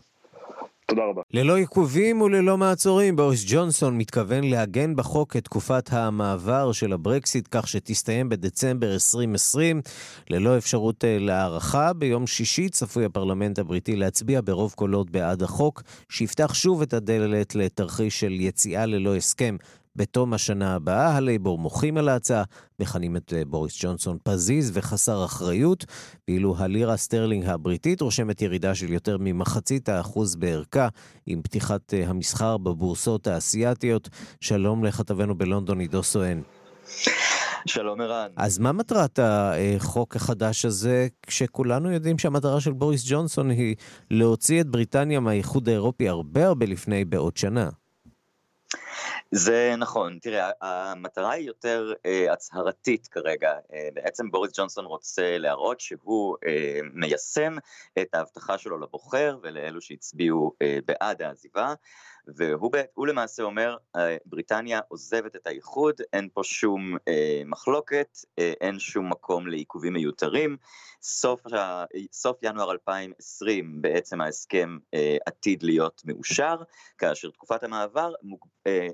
תודה 0.90 1.02
רבה. 1.10 1.22
ללא 1.34 1.58
עיכובים 1.58 2.22
וללא 2.22 2.58
מעצורים, 2.58 3.16
בוריס 3.16 3.46
ג'ונסון 3.48 3.98
מתכוון 3.98 4.44
לעגן 4.44 4.96
בחוק 4.96 5.36
את 5.36 5.44
תקופת 5.44 5.94
המעבר 5.94 6.72
של 6.72 6.94
הברקסיט 6.94 7.48
כך 7.52 7.68
שתסתיים 7.68 8.30
בדצמבר 8.30 8.94
2020, 8.94 9.82
ללא 10.30 10.58
אפשרות 10.58 11.06
אה, 11.06 11.18
להארכה. 11.20 11.94
ביום 11.94 12.28
שישי 12.28 12.70
צפוי 12.70 13.06
הפרלמנט 13.06 13.60
הבריטי 13.60 13.96
להצביע 13.96 14.42
ברוב 14.44 14.74
קולות 14.76 15.10
בעד 15.10 15.44
החוק, 15.44 15.84
שיפתח 16.10 16.54
שוב 16.54 16.82
את 16.82 16.94
הדלת 16.94 17.56
לתרחיש 17.56 18.20
של 18.20 18.32
יציאה 18.32 18.86
ללא 18.86 19.16
הסכם 19.16 19.58
בתום 19.95 20.34
השנה 20.34 20.75
הבאה. 20.75 21.15
הלייבור 21.15 21.60
מוחים 21.60 21.97
על 21.97 22.10
ההצעה, 22.10 22.43
מכנים 22.80 23.17
את 23.17 23.34
אה, 23.34 23.45
בוריס 23.45 23.78
ג'ונסון 23.84 24.17
פזיז 24.23 24.71
וחסר 24.73 25.25
אחריות, 25.25 25.86
ואילו 26.28 26.56
הלירה 26.58 26.97
סטרלינג 26.97 27.45
הבריטית 27.45 28.02
רושמת 28.02 28.41
ירידה 28.41 28.75
של 28.75 28.93
יותר 28.93 29.17
ממחצית 29.19 29.89
האחוז 29.89 30.36
בערכה, 30.36 30.88
עם 31.25 31.41
פתיחת 31.41 31.93
אה, 31.93 32.08
המסחר 32.08 32.58
בבורסות 32.58 33.28
האסייתיות. 33.28 34.10
שלום 34.41 34.84
לכתבנו 34.84 35.38
בלונדון, 35.38 35.80
עידו 35.80 36.04
סואן. 36.04 36.41
שלום 37.65 38.02
ערן. 38.02 38.32
אז 38.36 38.60
מה 38.60 38.71
מטרת 38.71 39.19
החוק 39.21 40.15
החדש 40.15 40.65
הזה, 40.65 41.08
כשכולנו 41.23 41.91
יודעים 41.91 42.17
שהמטרה 42.17 42.62
של 42.62 42.71
בוריס 42.71 43.04
ג'ונסון 43.08 43.49
היא 43.49 43.75
להוציא 44.12 44.62
את 44.62 44.67
בריטניה 44.67 45.19
מהאיחוד 45.19 45.69
האירופי 45.69 46.10
הרבה 46.10 46.45
הרבה 46.47 46.65
לפני 46.65 47.06
בעוד 47.06 47.38
שנה? 47.38 47.69
זה 49.32 49.74
נכון, 49.78 50.20
תראה, 50.22 50.52
המטרה 50.62 51.32
היא 51.32 51.48
יותר 51.48 51.94
אה, 52.06 52.34
הצהרתית 52.34 53.08
כרגע. 53.08 53.52
אה, 53.74 53.90
בעצם 53.94 54.32
בוריס 54.32 54.52
ג'ונסון 54.58 54.86
רוצה 54.86 55.38
להראות 55.38 55.80
שהוא 55.80 56.38
אה, 56.48 56.80
מיישם 56.94 57.56
את 58.02 58.16
ההבטחה 58.16 58.58
שלו 58.58 58.80
לבוחר 58.80 59.38
ולאלו 59.44 59.82
שהצביעו 59.82 60.54
אה, 60.62 60.78
בעד 60.86 61.22
העזיבה, 61.22 61.74
והוא 62.36 63.08
למעשה 63.08 63.44
אומר, 63.44 63.78
אה, 63.96 64.18
בריטניה 64.26 64.80
עוזבת 64.88 65.36
את 65.36 65.48
האיחוד, 65.48 66.02
אין 66.14 66.30
פה 66.34 66.42
שום 66.44 66.98
אה, 67.08 67.42
מחלוקת, 67.46 68.18
אה, 68.40 68.54
אין 68.62 68.80
שום 68.80 69.10
מקום 69.10 69.48
לעיכובים 69.48 69.94
מיותרים. 69.94 70.58
סוף, 71.02 71.42
סוף 72.12 72.38
ינואר 72.44 72.72
2020 72.72 73.82
בעצם 73.82 74.22
ההסכם 74.22 74.78
אה, 74.94 75.18
עתיד 75.26 75.64
להיות 75.64 76.02
מאושר, 76.06 76.56
כאשר 76.98 77.30
תקופת 77.30 77.64
המעבר 77.64 78.14
מוג, 78.24 78.46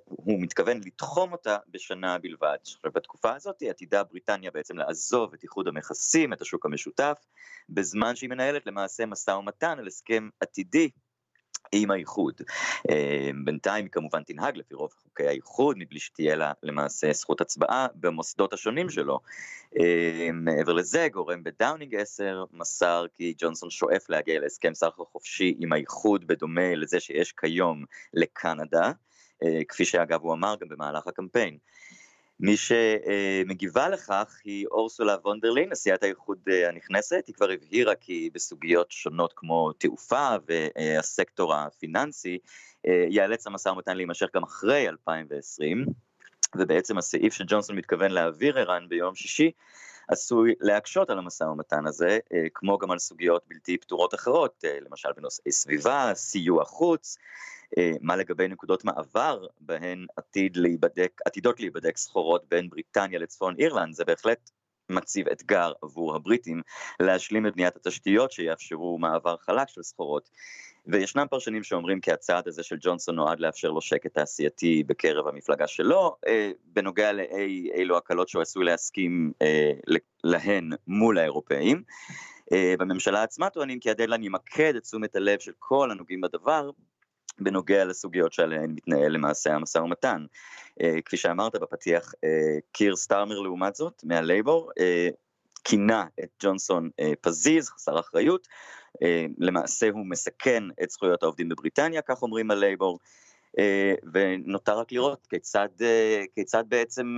הוא 0.05 0.41
מתכוון 0.41 0.81
לתחום 0.85 1.31
אותה 1.31 1.57
בשנה 1.69 2.17
בלבד. 2.17 2.57
עכשיו 2.61 2.91
בתקופה 2.95 3.35
הזאת 3.35 3.63
עתידה 3.69 4.03
בריטניה 4.03 4.51
בעצם 4.51 4.77
לעזוב 4.77 5.33
את 5.33 5.43
איחוד 5.43 5.67
המכסים, 5.67 6.33
את 6.33 6.41
השוק 6.41 6.65
המשותף, 6.65 7.17
בזמן 7.69 8.15
שהיא 8.15 8.29
מנהלת 8.29 8.65
למעשה 8.65 9.05
משא 9.05 9.31
ומתן 9.31 9.79
על 9.79 9.87
הסכם 9.87 10.29
עתידי 10.39 10.89
עם 11.71 11.91
האיחוד. 11.91 12.33
אה, 12.89 13.29
בינתיים 13.45 13.85
היא 13.85 13.91
כמובן 13.91 14.23
תנהג 14.23 14.57
לפי 14.57 14.75
רוב 14.75 14.91
חוקי 15.03 15.27
האיחוד, 15.27 15.75
מבלי 15.79 15.99
שתהיה 15.99 16.35
לה 16.35 16.51
למעשה 16.63 17.13
זכות 17.13 17.41
הצבעה 17.41 17.87
במוסדות 17.95 18.53
השונים 18.53 18.89
שלו. 18.89 19.19
אה, 19.79 20.29
מעבר 20.33 20.73
לזה, 20.73 21.07
גורם 21.11 21.43
בדאונינג 21.43 21.95
10 21.95 22.43
מסר 22.53 23.05
כי 23.13 23.33
ג'ונסון 23.37 23.69
שואף 23.69 24.09
להגיע 24.09 24.39
להסכם 24.39 24.73
סחר 24.73 25.03
חופשי 25.11 25.55
עם 25.59 25.73
האיחוד, 25.73 26.27
בדומה 26.27 26.75
לזה 26.75 26.99
שיש 26.99 27.31
כיום 27.31 27.85
לקנדה, 28.13 28.91
כפי 29.67 29.85
שאגב 29.85 30.21
הוא 30.21 30.33
אמר 30.33 30.55
גם 30.59 30.69
במהלך 30.69 31.07
הקמפיין. 31.07 31.57
מי 32.39 32.55
שמגיבה 32.57 33.89
לכך 33.89 34.41
היא 34.43 34.67
אורסולה 34.67 35.15
וונדרלין, 35.23 35.71
נשיאת 35.71 36.03
האיחוד 36.03 36.39
אה, 36.49 36.69
הנכנסת, 36.69 37.23
היא 37.27 37.35
כבר 37.35 37.51
הבהירה 37.51 37.95
כי 37.95 38.29
בסוגיות 38.33 38.91
שונות 38.91 39.33
כמו 39.35 39.71
תעופה 39.73 40.35
והסקטור 40.47 41.55
הפיננסי, 41.55 42.37
אה, 42.87 43.05
ייאלץ 43.09 43.47
המשא 43.47 43.69
ומתן 43.69 43.97
להימשך 43.97 44.27
גם 44.35 44.43
אחרי 44.43 44.89
2020, 44.89 45.85
ובעצם 46.55 46.97
הסעיף 46.97 47.33
שג'ונסון 47.33 47.75
מתכוון 47.75 48.11
להעביר 48.11 48.59
ערן 48.59 48.89
ביום 48.89 49.15
שישי, 49.15 49.51
עשוי 50.07 50.53
להקשות 50.59 51.09
על 51.09 51.17
המשא 51.17 51.43
ומתן 51.43 51.87
הזה, 51.87 52.19
אה, 52.33 52.45
כמו 52.53 52.77
גם 52.77 52.91
על 52.91 52.99
סוגיות 52.99 53.43
בלתי 53.47 53.77
פתורות 53.77 54.13
אחרות, 54.13 54.63
למשל 54.81 55.09
בנושאי 55.17 55.51
סביבה, 55.51 56.11
סיוע 56.15 56.65
חוץ, 56.65 57.17
אה, 57.77 57.91
מה 58.01 58.15
לגבי 58.15 58.47
נקודות 58.47 58.85
מעבר 58.85 59.45
בהן 59.59 60.05
עתיד 60.17 60.57
להיבדק, 60.57 61.21
עתידות 61.25 61.59
להיבדק 61.59 61.97
סחורות 61.97 62.45
בין 62.49 62.69
בריטניה 62.69 63.19
לצפון 63.19 63.55
אירלנד, 63.59 63.93
זה 63.93 64.05
בהחלט 64.05 64.49
מציב 64.89 65.27
אתגר 65.27 65.71
עבור 65.81 66.15
הבריטים 66.15 66.61
להשלים 66.99 67.47
את 67.47 67.55
בניית 67.55 67.75
התשתיות 67.75 68.31
שיאפשרו 68.31 68.97
מעבר 68.97 69.37
חלק 69.37 69.69
של 69.69 69.83
סחורות. 69.83 70.29
וישנם 70.87 71.25
פרשנים 71.29 71.63
שאומרים 71.63 72.01
כי 72.01 72.11
הצעד 72.11 72.47
הזה 72.47 72.63
של 72.63 72.77
ג'ונסון 72.79 73.15
נועד 73.15 73.39
לאפשר 73.39 73.71
לו 73.71 73.81
שקט 73.81 74.13
תעשייתי 74.13 74.83
בקרב 74.83 75.27
המפלגה 75.27 75.67
שלו, 75.67 76.15
אה, 76.27 76.51
בנוגע 76.65 77.11
לאילו 77.11 77.97
הקלות 77.97 78.29
שהוא 78.29 78.41
עשוי 78.41 78.65
להסכים 78.65 79.31
אה, 79.41 79.71
להן 80.23 80.69
מול 80.87 81.17
האירופאים. 81.17 81.83
אה, 82.51 82.73
בממשלה 82.79 83.23
עצמה 83.23 83.49
טוענים 83.49 83.79
כי 83.79 83.89
הדדליין 83.89 84.23
ימקד 84.23 84.75
את 84.75 84.83
תשומת 84.83 85.15
הלב 85.15 85.39
של 85.39 85.51
כל 85.59 85.91
הנוגעים 85.91 86.21
בדבר 86.21 86.71
בנוגע 87.39 87.85
לסוגיות 87.85 88.33
שעליהן 88.33 88.71
מתנהל 88.71 89.11
למעשה 89.11 89.53
המשא 89.55 89.77
ומתן. 89.77 90.25
כפי 91.05 91.17
שאמרת 91.17 91.55
בפתיח, 91.55 92.13
קיר 92.71 92.95
סטארמר 92.95 93.39
לעומת 93.39 93.75
זאת, 93.75 94.01
מהלייבור, 94.03 94.71
כינה 95.65 96.05
את 96.23 96.29
ג'ונסון 96.43 96.89
uh, 97.01 97.05
פזיז, 97.21 97.69
חסר 97.69 97.99
אחריות, 97.99 98.47
uh, 98.93 98.97
למעשה 99.37 99.89
הוא 99.89 100.05
מסכן 100.05 100.63
את 100.83 100.89
זכויות 100.89 101.23
העובדים 101.23 101.49
בבריטניה, 101.49 102.01
כך 102.01 102.21
אומרים 102.21 102.51
הלייבור. 102.51 102.99
Uh, 103.51 104.09
ונותר 104.13 104.79
רק 104.79 104.91
לראות 104.91 105.27
כיצד, 105.29 105.67
כיצד 106.35 106.63
בעצם 106.67 107.15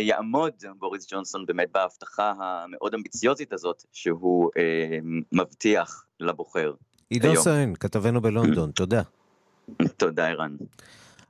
יעמוד 0.00 0.52
בוריס 0.78 1.06
ג'ונסון 1.12 1.46
באמת 1.46 1.68
בהבטחה 1.72 2.32
המאוד 2.38 2.94
אמביציוזית 2.94 3.52
הזאת 3.52 3.84
שהוא 3.92 4.50
מבטיח 5.32 6.04
לבוחר. 6.20 6.72
עידו 7.10 7.36
סהן, 7.36 7.74
כתבנו 7.80 8.20
בלונדון, 8.20 8.70
תודה. 8.70 9.02
תודה, 9.96 10.28
ערן. 10.28 10.56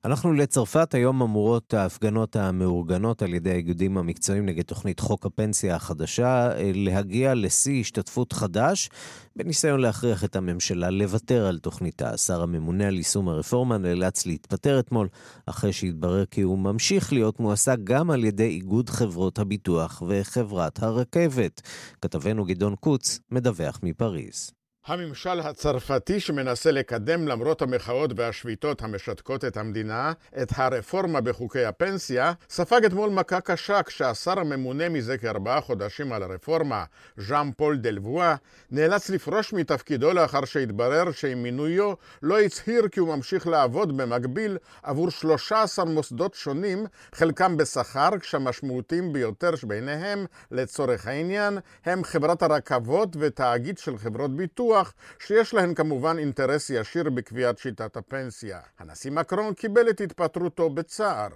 אנחנו 0.07 0.33
לצרפת, 0.33 0.95
היום 0.95 1.23
אמורות 1.23 1.75
ההפגנות 1.75 2.37
המאורגנות 2.37 3.23
על 3.23 3.35
ידי 3.35 3.51
האיגודים 3.51 3.99
המקצועיים 3.99 4.47
נגד 4.47 4.64
תוכנית 4.64 5.01
חוק 5.01 5.27
הפנסיה 5.27 5.77
החדשה 5.77 6.57
אה, 6.57 6.71
להגיע 6.75 7.35
לשיא 7.35 7.81
השתתפות 7.81 8.33
חדש, 8.33 8.90
בניסיון 9.37 9.81
להכריח 9.81 10.25
את 10.25 10.37
הממשלה 10.37 10.90
לוותר 10.90 11.47
על 11.47 11.59
תוכניתה. 11.59 12.11
השר 12.11 12.42
הממונה 12.42 12.87
על 12.87 12.97
יישום 12.97 13.29
הרפורמה 13.29 13.79
נאלץ 13.79 14.27
להתפטר 14.27 14.79
אתמול, 14.79 15.09
אחרי 15.47 15.73
שהתברר 15.73 16.25
כי 16.25 16.42
הוא 16.42 16.59
ממשיך 16.59 17.12
להיות 17.12 17.40
מועסק 17.40 17.77
גם 17.85 18.11
על 18.11 18.25
ידי 18.25 18.49
איגוד 18.49 18.90
חברות 18.90 19.38
הביטוח 19.38 20.03
וחברת 20.09 20.83
הרכבת. 20.83 21.61
כתבנו 22.03 22.45
גדעון 22.45 22.75
קוץ 22.77 23.21
מדווח 23.31 23.81
מפריז. 23.83 24.57
הממשל 24.87 25.40
הצרפתי 25.40 26.20
שמנסה 26.20 26.70
לקדם 26.70 27.29
למרות 27.29 27.62
המחאות 27.62 28.11
והשביתות 28.16 28.83
המשתקות 28.83 29.44
את 29.44 29.57
המדינה 29.57 30.12
את 30.42 30.49
הרפורמה 30.55 31.20
בחוקי 31.20 31.64
הפנסיה, 31.64 32.33
ספג 32.51 32.85
אתמול 32.85 33.11
מכה 33.11 33.40
קשה 33.40 33.83
כשהשר 33.83 34.40
הממונה 34.40 34.88
מזה 34.88 35.18
כארבעה 35.18 35.61
חודשים 35.61 36.12
על 36.12 36.22
הרפורמה, 36.22 36.85
ז'אן 37.16 37.51
פול 37.57 37.77
דלבואה, 37.77 38.35
נאלץ 38.70 39.11
לפרוש 39.11 39.53
מתפקידו 39.53 40.12
לאחר 40.12 40.44
שהתברר 40.44 41.12
שעם 41.12 41.42
מינויו 41.42 41.92
לא 42.22 42.40
הצהיר 42.40 42.88
כי 42.88 43.01
הוא 43.01 43.16
ממשיך 43.16 43.46
לעבוד 43.46 43.96
במקביל 43.96 44.59
עבור 44.83 45.11
13 45.11 45.85
מוסדות 45.85 46.35
שונים, 46.35 46.87
חלקם 47.12 47.57
בשכר, 47.57 48.11
כשהמשמעותיים 48.20 49.12
ביותר 49.12 49.57
שביניהם, 49.57 50.27
לצורך 50.51 51.07
העניין, 51.07 51.59
הם 51.85 52.05
חברת 52.05 52.42
הרכבות 52.42 53.16
ותאגיד 53.18 53.79
של 53.79 53.99
חברות 53.99 54.37
ביטוח 54.37 54.76
בטוח 54.77 54.95
שיש 55.19 55.55
להן 55.55 55.75
כמובן 55.75 56.19
אינטרס 56.19 56.71
ישיר 56.71 57.11
בקביעת 57.11 57.59
שיטת 57.59 57.97
הפנסיה. 57.97 58.61
הנשיא 58.79 59.11
מקרון 59.11 59.55
קיבל 59.55 59.91
את 59.91 60.01
התפטרותו 60.01 60.71
בצער. 60.71 61.29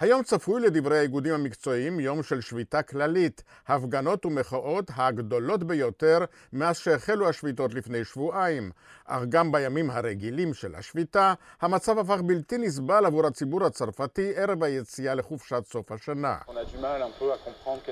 היום 0.00 0.22
צפוי 0.22 0.60
לדברי 0.60 0.98
האיגודים 0.98 1.34
המקצועיים 1.34 2.00
יום 2.00 2.22
של 2.22 2.40
שביתה 2.40 2.82
כללית, 2.82 3.42
הפגנות 3.68 4.26
ומחאות 4.26 4.90
הגדולות 4.96 5.64
ביותר 5.64 6.18
מאז 6.52 6.76
שהחלו 6.78 7.28
השביתות 7.28 7.74
לפני 7.74 8.04
שבועיים. 8.04 8.70
אך 9.04 9.22
גם 9.28 9.52
בימים 9.52 9.90
הרגילים 9.90 10.54
של 10.54 10.74
השביתה, 10.74 11.34
המצב 11.60 11.98
הפך 11.98 12.20
בלתי 12.20 12.58
נסבל 12.58 13.06
עבור 13.06 13.26
הציבור 13.26 13.64
הצרפתי 13.64 14.32
ערב 14.36 14.62
היציאה 14.62 15.14
לחופשת 15.14 15.64
סוף 15.66 15.92
השנה. 15.92 16.36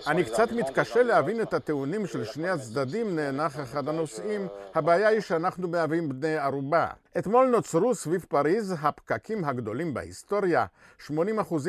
אני 0.07 0.25
קצת 0.25 0.53
מתקשה 0.53 1.03
להבין 1.03 1.43
את 1.43 1.55
הטיעונים 1.55 2.07
של 2.07 2.25
שני 2.25 2.49
הצדדים, 2.49 3.17
נאנח 3.17 3.61
אחד 3.61 3.89
הנושאים. 3.89 4.49
הבעיה 4.75 5.09
היא 5.09 5.21
שאנחנו 5.21 5.69
מהווים 5.69 6.09
בני 6.09 6.37
ערובה. 6.37 6.87
אתמול 7.19 7.47
נוצרו 7.47 7.95
סביב 7.95 8.27
פריז 8.29 8.75
הפקקים 8.81 9.45
הגדולים 9.45 9.95
בהיסטוריה. 9.95 10.67
80% 11.09 11.13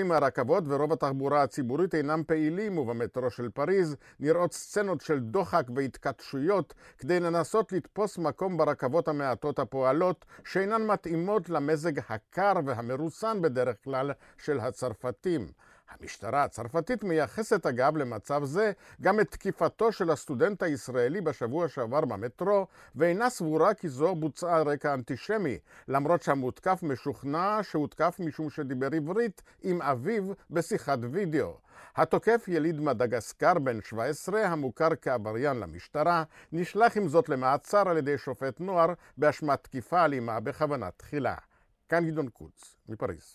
מהרכבות 0.06 0.64
ורוב 0.68 0.94
התחבורה 0.94 1.44
הציבורית 1.44 1.96
אינם 1.96 2.24
פעילים, 2.28 2.78
ובמטרו 2.78 3.30
של 3.30 3.50
פריז 3.50 3.96
נראות 4.20 4.54
סצנות 4.54 5.02
של 5.02 5.20
דוחק 5.20 5.64
והתכתשויות 5.76 6.74
כדי 6.98 7.20
לנסות 7.20 7.72
לתפוס 7.72 8.18
מקום 8.18 8.58
ברכבות 8.58 9.08
המעטות 9.08 9.60
הפועלות, 9.60 10.26
שאינן 10.46 10.82
מתאימות 10.88 11.50
למזג 11.50 12.00
הקר 12.10 12.54
והמרוסן 12.66 13.42
בדרך 13.42 13.76
כלל 13.84 14.12
של 14.38 14.60
הצרפתים. 14.60 15.48
המשטרה 16.00 16.44
הצרפתית 16.44 17.04
מייחסת 17.04 17.66
אגב 17.66 17.98
למצב 17.98 18.44
זה 18.44 18.72
גם 19.02 19.20
את 19.20 19.32
תקיפתו 19.32 19.92
של 19.92 20.10
הסטודנט 20.10 20.64
הישראלי 20.64 21.22
בשבוע 21.22 21.68
שעבר 21.68 22.02
במטרו, 22.06 22.68
ואינה 22.96 23.30
סבורה 23.30 23.74
כי 23.74 23.90
זו 23.90 24.16
בוצעה 24.16 24.58
על 24.58 24.70
רקע 24.70 24.94
אנטישמי, 24.94 25.58
למרות 25.88 26.22
שהמותקף 26.22 26.80
משוכנע 26.84 27.60
שהותקף 27.62 28.16
משום 28.20 28.50
שדיבר 28.50 28.90
עברית 28.96 29.42
עם 29.64 29.82
אביו 29.82 30.24
בשיחת 30.50 31.00
וידאו. 31.12 31.58
התוקף 31.96 32.46
יליד 32.48 32.80
מדגסקר 32.80 33.54
בן 33.54 33.82
17, 33.82 34.48
המוכר 34.48 34.90
כעבריין 35.02 35.60
למשטרה, 35.60 36.24
נשלח 36.52 36.98
עם 36.98 37.08
זאת 37.08 37.30
למעצר 37.30 37.90
על 37.90 37.98
ידי 37.98 38.18
שופט 38.18 38.60
נוער 38.60 38.94
באשמת 39.18 39.64
תקיפה 39.64 40.06
אלימה 40.06 40.40
בכוונת 40.40 40.94
תחילה. 40.98 41.36
כאן 41.90 42.06
גדעון 42.08 42.30
קוץ, 42.30 42.76
מפריז. 42.90 43.34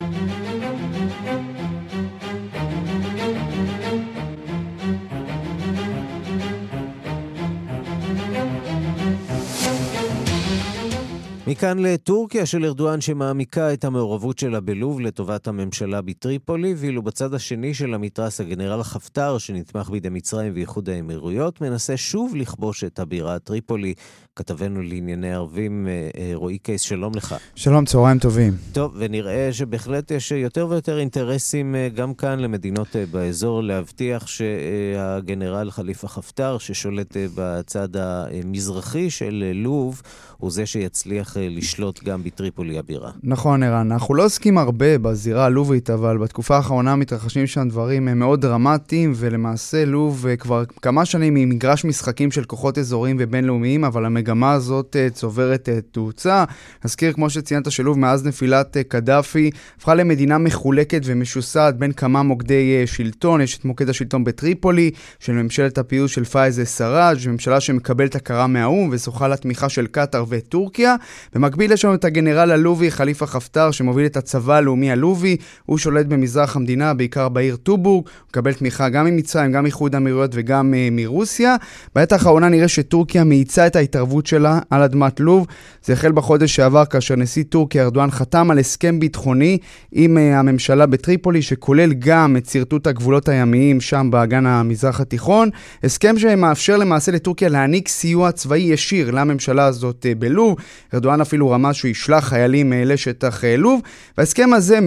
מכאן 11.48 11.78
לטורקיה 11.78 12.46
של 12.46 12.64
ארדואן 12.64 13.00
שמעמיקה 13.00 13.72
את 13.72 13.84
המעורבות 13.84 14.38
שלה 14.38 14.60
בלוב 14.60 15.00
לטובת 15.00 15.48
הממשלה 15.48 16.00
בטריפולי, 16.02 16.74
ואילו 16.76 17.02
בצד 17.02 17.34
השני 17.34 17.74
של 17.74 17.94
המתרס 17.94 18.40
הגנרל 18.40 18.82
חפטר, 18.82 19.38
שנתמך 19.38 19.90
בידי 19.90 20.08
מצרים 20.08 20.52
ואיחוד 20.54 20.88
האמירויות, 20.88 21.60
מנסה 21.60 21.96
שוב 21.96 22.36
לכבוש 22.36 22.84
את 22.84 22.98
הבירה 22.98 23.38
טריפולי. 23.38 23.94
כתבנו 24.36 24.82
לענייני 24.82 25.34
ערבים, 25.34 25.88
אה, 25.88 26.08
אה, 26.18 26.30
רועי 26.34 26.58
קייס, 26.58 26.80
שלום 26.80 27.14
לך. 27.14 27.36
שלום, 27.54 27.84
צהריים 27.84 28.18
טובים. 28.18 28.52
טוב, 28.72 28.94
ונראה 28.98 29.48
שבהחלט 29.52 30.10
יש 30.10 30.32
יותר 30.32 30.66
ויותר 30.70 30.98
אינטרסים 30.98 31.74
אה, 31.74 31.88
גם 31.88 32.14
כאן 32.14 32.38
למדינות 32.40 32.96
באזור 33.10 33.62
להבטיח 33.62 34.26
שהגנרל 34.26 35.70
חליפה 35.70 36.08
חפטר, 36.08 36.58
ששולט 36.58 37.16
בצד 37.34 37.88
המזרחי 37.96 39.10
של 39.10 39.52
לוב, 39.54 40.02
הוא 40.40 40.50
זה 40.50 40.66
שיצליח 40.66 41.36
לשלוט 41.40 42.04
גם 42.04 42.22
בטריפולי 42.22 42.78
הבירה. 42.78 43.10
נכון, 43.22 43.62
ערן. 43.62 43.92
אנחנו 43.92 44.14
לא 44.14 44.24
עוסקים 44.24 44.58
הרבה 44.58 44.98
בזירה 44.98 45.44
הלובית, 45.44 45.90
אבל 45.90 46.18
בתקופה 46.18 46.56
האחרונה 46.56 46.96
מתרחשים 46.96 47.46
שם 47.46 47.68
דברים 47.68 48.18
מאוד 48.18 48.40
דרמטיים, 48.40 49.12
ולמעשה 49.16 49.84
לוב 49.84 50.26
כבר 50.38 50.64
כמה 50.82 51.04
שנים 51.04 51.34
היא 51.34 51.46
מגרש 51.46 51.84
משחקים 51.84 52.30
של 52.30 52.44
כוחות 52.44 52.78
אזוריים 52.78 53.16
ובינלאומיים, 53.20 53.84
אבל 53.84 54.04
המגמה 54.04 54.52
הזאת 54.52 54.96
צוברת 55.12 55.68
תאוצה. 55.92 56.44
נזכיר, 56.84 57.12
כמו 57.12 57.30
שציינת, 57.30 57.70
שלוב 57.70 57.98
מאז 57.98 58.26
נפילת 58.26 58.76
קדאפי 58.88 59.50
הפכה 59.76 59.94
למדינה 59.94 60.38
מחולקת 60.38 61.00
ומשוסעת 61.04 61.78
בין 61.78 61.92
כמה 61.92 62.22
מוקדי 62.22 62.86
שלטון. 62.86 63.40
יש 63.40 63.58
את 63.58 63.64
מוקד 63.64 63.88
השלטון 63.88 64.24
בטריפולי, 64.24 64.90
של 65.18 65.32
ממשלת 65.32 65.78
הפיוס 65.78 66.10
של 66.10 66.24
פייזה 66.24 66.64
סראג', 66.64 67.28
ממשלה 67.28 67.60
שמקבלת 67.60 68.14
הכרה 68.14 68.46
מהאו"ם 68.46 68.88
וזוכה 68.92 69.28
לתמיכה 69.28 69.68
של 69.68 69.86
קטאר 69.86 70.24
וטורקיה. 70.28 70.94
במקביל 71.34 71.72
יש 71.72 71.84
לנו 71.84 71.94
את 71.94 72.04
הגנרל 72.04 72.50
הלובי, 72.50 72.90
חליפה 72.90 73.26
חפטר, 73.26 73.70
שמוביל 73.70 74.06
את 74.06 74.16
הצבא 74.16 74.54
הלאומי 74.54 74.90
הלובי. 74.90 75.36
הוא 75.66 75.78
שולט 75.78 76.06
במזרח 76.06 76.56
המדינה, 76.56 76.94
בעיקר 76.94 77.28
בעיר 77.28 77.56
טובורג. 77.56 78.04
הוא 78.06 78.28
מקבל 78.28 78.52
תמיכה 78.52 78.88
גם 78.88 79.06
ממצרים, 79.06 79.52
גם 79.52 79.62
מאיחוד 79.62 79.94
האמירויות 79.94 80.30
וגם 80.34 80.74
uh, 80.74 80.76
מרוסיה. 80.92 81.56
בעת 81.94 82.12
האחרונה 82.12 82.48
נראה 82.48 82.68
שטורקיה 82.68 83.24
מאיצה 83.24 83.66
את 83.66 83.76
ההתערבות 83.76 84.26
שלה 84.26 84.58
על 84.70 84.82
אדמת 84.82 85.20
לוב. 85.20 85.46
זה 85.84 85.92
החל 85.92 86.12
בחודש 86.12 86.56
שעבר 86.56 86.84
כאשר 86.84 87.16
נשיא 87.16 87.44
טורקיה 87.48 87.84
ארדואן 87.84 88.10
חתם 88.10 88.50
על 88.50 88.58
הסכם 88.58 89.00
ביטחוני 89.00 89.58
עם 89.92 90.16
uh, 90.16 90.20
הממשלה 90.20 90.86
בטריפולי, 90.86 91.42
שכולל 91.42 91.92
גם 91.92 92.36
את 92.36 92.46
שרטוט 92.46 92.86
הגבולות 92.86 93.28
הימיים 93.28 93.80
שם 93.80 94.08
באגן 94.10 94.46
המזרח 94.46 95.00
התיכון. 95.00 95.48
הסכם 95.84 96.18
שמאפשר 96.18 96.76
למעשה 96.76 97.12
לטורקיה 97.12 97.48
להעניק 97.48 97.88
סיוע 97.88 98.32
צבאי 98.32 98.60
ישיר 98.60 99.10
לממשלה 99.10 99.64
הזאת 99.64 100.06
uh, 100.10 100.17
בלוב. 100.18 100.56
ארדואן 100.94 101.20
אפילו 101.20 101.50
רמז 101.50 101.74
שהוא 101.74 101.88
ישלח 101.88 102.28
חיילים 102.28 102.72
uh, 102.72 102.76
לשטח 102.88 103.40
uh, 103.40 103.46
לוב. 103.58 103.80
וההסכם 104.18 104.52
הזה, 104.52 104.78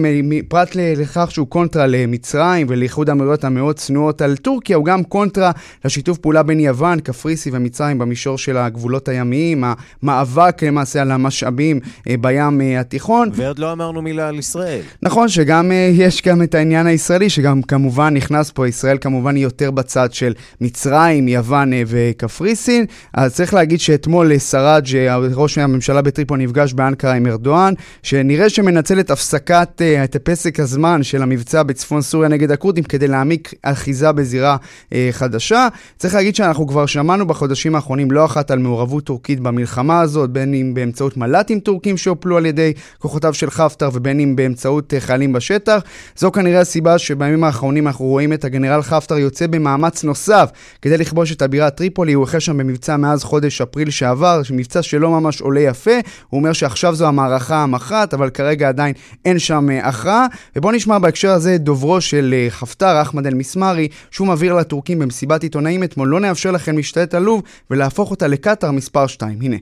פרט 0.48 0.76
לכך 0.76 1.30
שהוא 1.30 1.46
קונטרה 1.46 1.86
למצרים 1.86 2.66
ולאיחוד 2.70 3.08
האמירויות 3.08 3.44
המאוד 3.44 3.76
צנועות 3.76 4.22
על 4.22 4.36
טורקיה, 4.36 4.76
הוא 4.76 4.84
גם 4.84 5.04
קונטרה 5.04 5.50
לשיתוף 5.84 6.18
פעולה 6.18 6.42
בין 6.42 6.60
יוון, 6.60 7.00
קפריסי 7.00 7.50
ומצרים 7.52 7.98
במישור 7.98 8.38
של 8.38 8.56
הגבולות 8.56 9.08
הימיים, 9.08 9.64
המאבק 10.02 10.62
למעשה 10.62 11.02
על 11.02 11.10
המשאבים 11.10 11.80
בים 12.20 12.60
התיכון. 12.80 13.30
ועוד 13.32 13.58
לא 13.58 13.72
אמרנו 13.72 14.02
מילה 14.02 14.28
על 14.28 14.38
ישראל. 14.38 14.80
נכון, 15.02 15.28
שגם 15.28 15.72
יש 15.92 16.22
גם 16.22 16.42
את 16.42 16.54
העניין 16.54 16.86
הישראלי, 16.86 17.30
שגם 17.30 17.62
כמובן 17.62 18.14
נכנס 18.14 18.50
פה, 18.50 18.68
ישראל 18.68 18.98
כמובן 19.00 19.36
היא 19.36 19.42
יותר 19.42 19.70
בצד 19.70 20.12
של 20.12 20.32
מצרים, 20.60 21.28
יוון 21.28 21.70
וקפריסין. 21.86 22.86
אז 23.14 23.34
צריך 23.34 23.54
להגיד 23.54 23.80
שאתמול 23.80 24.38
סראג', 24.38 24.96
ראש 25.34 25.58
הממשלה 25.58 26.02
בטריפול, 26.02 26.38
נפגש 26.38 26.72
באנקרה 26.72 27.12
עם 27.12 27.26
ארדואן, 27.26 27.74
שנראה 28.02 28.50
שמנצל 28.50 29.00
את 29.00 29.10
הפסקת, 29.10 29.68
uh, 29.78 30.04
את 30.04 30.16
פסק 30.16 30.60
הזמן 30.60 31.02
של 31.02 31.22
המבצע 31.22 31.62
בצפון 31.62 32.02
סוריה 32.02 32.28
נגד 32.28 32.50
הכורדים 32.50 32.84
כדי 32.84 33.08
להעמיק 33.08 33.54
אחיזה 33.62 34.12
בזירה 34.12 34.56
uh, 34.90 34.94
חדשה. 35.10 35.68
צריך 35.98 36.14
להגיד 36.14 36.36
שאנחנו 36.36 36.66
כבר 36.66 36.86
שמענו 36.86 37.26
בחודשים 37.26 37.74
האחרונים 37.74 38.10
לא 38.10 38.24
אחת 38.24 38.50
על 38.50 38.58
מעורבות 38.58 39.04
טורקית 39.04 39.40
במלחמה 39.40 40.00
הזאת, 40.00 40.30
בין 40.30 40.54
אם 40.54 40.74
באמצעות 40.74 41.16
מל"טים 41.16 41.60
טורקים 41.60 41.96
שהופלו 41.96 42.36
על 42.36 42.46
ידי 42.46 42.72
כוחותיו 42.98 43.34
של 43.34 43.50
חפטר 43.50 43.90
ובין 43.92 44.20
אם 44.20 44.36
באמצעות 44.36 44.92
uh, 44.92 45.00
חיילים 45.00 45.32
בשטח. 45.32 45.82
זו 46.16 46.32
כנראה 46.32 46.60
הסיבה 46.60 46.98
שבימים 46.98 47.44
האחרונים 47.44 47.86
אנחנו 47.86 48.04
רואים 48.04 48.32
את 48.32 48.44
הגנרל 48.44 48.82
חפטר 48.82 49.18
יוצא 49.18 49.46
במאמץ 49.46 50.04
נוסף 50.04 50.50
כדי 50.82 50.96
לכבוש 50.96 51.32
את 51.32 51.42
הבירה 51.42 51.70
טריפולי. 51.70 52.12
הוא 52.12 52.24
החל 52.24 52.38
שם 52.38 52.58
במבצע 52.58 52.96
מאז 52.96 53.24
חודש 53.24 53.60
אפריל 53.60 53.90
שעבר, 53.90 54.40
מבצע 54.50 54.82
שלא 54.82 55.11
ממש 55.11 55.41
עולה 55.41 55.59
יפה. 55.59 55.91
הוא 56.29 56.39
אומר 56.39 56.53
שעכשיו 56.53 56.95
זו 56.95 57.07
המערכה 57.07 57.63
המכרעת, 57.63 58.13
אבל 58.13 58.29
כרגע 58.29 58.69
עדיין 58.69 58.93
אין 59.25 59.39
שם 59.39 59.67
uh, 59.69 59.85
הכרעה. 59.85 60.25
ובואו 60.55 60.73
נשמע 60.73 60.99
בהקשר 60.99 61.29
הזה 61.29 61.55
את 61.55 61.61
דוברו 61.61 62.01
של 62.01 62.33
uh, 62.33 62.51
חפטר, 62.51 63.01
אחמד 63.01 63.27
אל-מסמרי, 63.27 63.87
שהוא 64.11 64.27
מבהיר 64.27 64.53
לטורקים 64.53 64.99
במסיבת 64.99 65.43
עיתונאים 65.43 65.83
אתמול, 65.83 66.07
לא 66.07 66.19
נאפשר 66.19 66.51
לכם 66.51 66.77
להשתלט 66.77 67.13
על 67.13 67.23
לוב 67.23 67.41
ולהפוך 67.71 68.11
אותה 68.11 68.27
לקטאר 68.27 68.71
מספר 68.71 69.07
2. 69.07 69.41
הנה. 69.41 69.57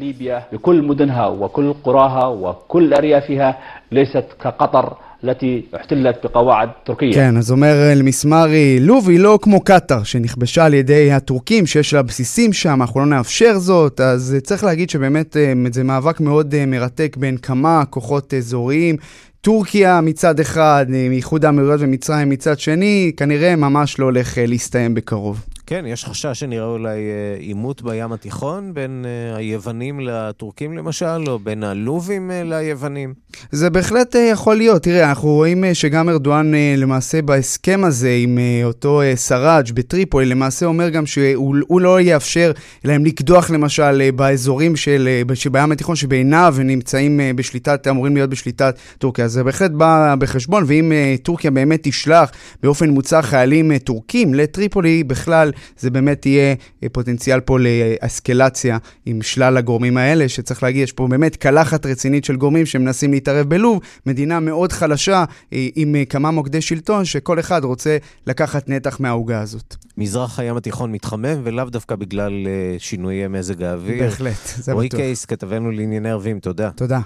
ليبيا 0.00 0.42
بكل 0.52 0.82
مدنها 0.82 1.26
وكل 1.26 1.72
قراها 1.84 2.26
وكل 2.26 2.94
أريافها 2.94 3.58
ليست 3.92 4.24
كقطر 4.40 4.96
التي 5.24 5.62
احتلت 5.76 6.16
بقواعد 6.24 6.68
تركية. 6.84 7.14
כן, 7.14 7.36
אז 7.36 7.50
אומר 7.50 7.92
אל-מסמרי, 7.92 8.80
לוב 8.80 9.08
היא 9.08 9.20
לא 9.20 9.38
כמו 9.42 9.60
קטאר, 9.60 10.02
שנכבשה 10.02 10.64
על 10.64 10.74
ידי 10.74 11.12
הטורקים, 11.12 11.66
שיש 11.66 11.94
לה 11.94 12.02
בסיסים 12.02 12.52
שם, 12.52 12.82
אנחנו 12.82 13.00
לא 13.00 13.06
נאפשר 13.06 13.58
זאת, 13.58 14.00
אז 14.00 14.36
צריך 14.42 14.64
להגיד 14.64 14.90
שבאמת 14.90 15.36
זה 15.72 15.84
מאבק 15.84 16.20
מאוד 16.20 16.54
מרתק 16.66 17.16
בין 17.20 17.36
כמה 17.36 17.84
כוחות 17.90 18.34
אזוריים. 18.34 18.96
טורקיה 19.40 20.00
מצד 20.00 20.40
אחד, 20.40 20.86
מאיחוד 20.88 21.44
האמירויות 21.44 21.80
ומצרים 21.80 22.28
מצד 22.28 22.58
שני, 22.58 23.12
כנראה 23.16 23.56
ממש 23.56 23.98
לא 23.98 24.04
הולך 24.04 24.38
להסתיים 24.46 24.94
בקרוב. 24.94 25.44
כן, 25.67 25.85
יש 25.87 26.05
חשש 26.05 26.39
שנראה 26.39 26.65
אולי 26.65 26.99
עימות 27.39 27.81
בים 27.81 28.11
התיכון 28.11 28.73
בין 28.73 29.05
היוונים 29.35 29.99
לטורקים 29.99 30.77
למשל, 30.77 31.23
או 31.27 31.39
בין 31.39 31.63
הלובים 31.63 32.31
ליוונים. 32.43 33.13
זה 33.51 33.69
בהחלט 33.69 34.15
יכול 34.31 34.55
להיות. 34.55 34.83
תראה, 34.83 35.09
אנחנו 35.09 35.29
רואים 35.29 35.63
שגם 35.73 36.09
ארדואן 36.09 36.51
למעשה 36.77 37.21
בהסכם 37.21 37.81
הזה 37.83 38.17
עם 38.19 38.39
אותו 38.63 39.01
סראג' 39.15 39.71
בטריפולי, 39.73 40.25
למעשה 40.25 40.65
אומר 40.65 40.89
גם 40.89 41.05
שהוא 41.05 41.81
לא 41.81 42.01
יאפשר 42.01 42.51
להם 42.83 43.05
לקדוח 43.05 43.51
למשל 43.51 44.11
באזורים 44.11 44.75
של, 44.75 45.21
שבים 45.33 45.71
התיכון 45.71 45.95
שבעיניו 45.95 46.55
נמצאים 46.59 47.19
בשליטת, 47.35 47.87
אמורים 47.87 48.15
להיות 48.15 48.29
בשליטת 48.29 48.79
טורקיה. 48.97 49.27
זה 49.27 49.43
בהחלט 49.43 49.71
בא 49.71 50.15
בחשבון, 50.19 50.63
ואם 50.67 50.91
טורקיה 51.23 51.51
באמת 51.51 51.79
תשלח 51.83 52.31
באופן 52.63 52.89
מוצר 52.89 53.21
חיילים 53.21 53.77
טורקים 53.77 54.33
לטריפולי, 54.33 55.03
בכלל 55.03 55.51
זה 55.77 55.89
באמת 55.89 56.25
יהיה 56.25 56.55
פוטנציאל 56.91 57.39
פה 57.39 57.57
לאסקלציה 57.59 58.77
עם 59.05 59.21
שלל 59.21 59.57
הגורמים 59.57 59.97
האלה, 59.97 60.29
שצריך 60.29 60.63
להגיד, 60.63 60.83
יש 60.83 60.91
פה 60.91 61.07
באמת 61.07 61.35
קלחת 61.35 61.85
רצינית 61.85 62.25
של 62.25 62.35
גורמים 62.35 62.65
שמנסים 62.65 63.11
להתערב 63.11 63.49
בלוב, 63.49 63.79
מדינה 64.05 64.39
מאוד 64.39 64.71
חלשה 64.71 65.25
עם 65.51 65.95
כמה 66.09 66.31
מוקדי 66.31 66.61
שלטון, 66.61 67.05
שכל 67.05 67.39
אחד 67.39 67.63
רוצה 67.63 67.97
לקחת 68.27 68.69
נתח 68.69 68.99
מהעוגה 68.99 69.41
הזאת. 69.41 69.75
מזרח 69.97 70.39
הים 70.39 70.57
התיכון 70.57 70.91
מתחמם, 70.91 71.41
ולאו 71.43 71.69
דווקא 71.69 71.95
בגלל 71.95 72.47
שינויי 72.77 73.27
מזג 73.27 73.63
האוויר. 73.63 74.03
בהחלט, 74.03 74.47
זה 74.55 74.61
בטוח. 74.61 74.73
רועי 74.73 74.89
קייס, 74.89 75.25
כתבנו 75.25 75.71
לענייני 75.71 76.11
ערבים, 76.11 76.39
תודה. 76.39 76.69
תודה. 76.75 76.99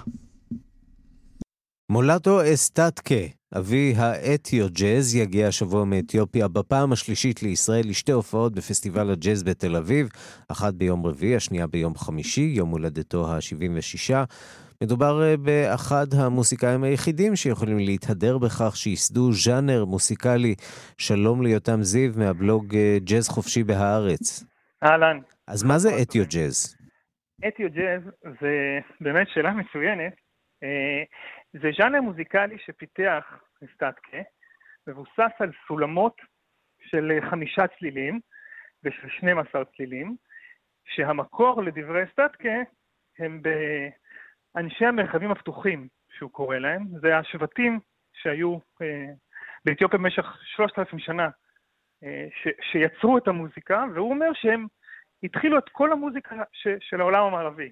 מולטו 1.90 2.54
אסטטקה, 2.54 3.14
אבי 3.56 3.94
האתיו-ג'אז, 3.96 5.16
יגיע 5.16 5.48
השבוע 5.48 5.84
מאתיופיה 5.84 6.48
בפעם 6.48 6.92
השלישית 6.92 7.42
לישראל 7.42 7.88
לשתי 7.88 8.12
הופעות 8.12 8.54
בפסטיבל 8.54 9.10
הג'אז 9.10 9.42
בתל 9.42 9.76
אביב, 9.76 10.08
אחת 10.48 10.74
ביום 10.74 11.06
רביעי, 11.06 11.36
השנייה 11.36 11.66
ביום 11.66 11.94
חמישי, 11.94 12.52
יום 12.56 12.70
הולדתו 12.70 13.32
ה-76. 13.32 14.14
מדובר 14.82 15.36
באחד 15.36 16.06
המוסיקאים 16.14 16.84
היחידים 16.84 17.36
שיכולים 17.36 17.78
להתהדר 17.78 18.38
בכך 18.38 18.76
שייסדו 18.76 19.32
ז'אנר 19.32 19.84
מוסיקלי. 19.84 20.54
שלום 20.98 21.42
ליותם 21.42 21.82
זיו 21.82 22.12
מהבלוג 22.16 22.76
ג'אז 23.04 23.28
חופשי 23.28 23.64
בהארץ. 23.64 24.44
אהלן. 24.84 25.18
אז 25.46 25.62
מה 25.64 25.78
זה 25.78 26.02
אתיו-ג'אז? 26.02 26.76
אתיו-ג'אז 27.48 28.02
זה 28.40 28.78
באמת 29.00 29.26
שאלה 29.34 29.50
מצוינת. 29.52 30.12
זה 31.52 31.70
ז'אנר 31.78 32.00
מוזיקלי 32.00 32.58
שפיתח 32.58 33.42
סטטקה, 33.74 34.18
מבוסס 34.86 35.32
על 35.38 35.52
סולמות 35.66 36.16
של 36.80 37.12
חמישה 37.30 37.62
צלילים 37.78 38.20
ושל 38.84 39.08
12 39.08 39.64
צלילים, 39.64 40.16
שהמקור 40.84 41.62
לדברי 41.62 42.04
סטטקה 42.12 42.58
הם 43.18 43.42
באנשי 44.54 44.84
המרחבים 44.84 45.30
הפתוחים, 45.30 45.88
שהוא 46.10 46.30
קורא 46.30 46.56
להם. 46.56 46.84
זה 47.00 47.16
השבטים 47.16 47.80
שהיו 48.12 48.58
אה, 48.82 49.06
באתיופיה 49.64 49.98
במשך 49.98 50.24
3,000 50.56 50.98
שנה, 50.98 51.28
אה, 52.04 52.26
ש, 52.42 52.48
שיצרו 52.72 53.18
את 53.18 53.28
המוזיקה, 53.28 53.84
והוא 53.94 54.10
אומר 54.10 54.28
שהם 54.34 54.66
התחילו 55.22 55.58
את 55.58 55.68
כל 55.68 55.92
המוזיקה 55.92 56.36
ש, 56.52 56.68
של 56.80 57.00
העולם 57.00 57.24
המערבי. 57.24 57.70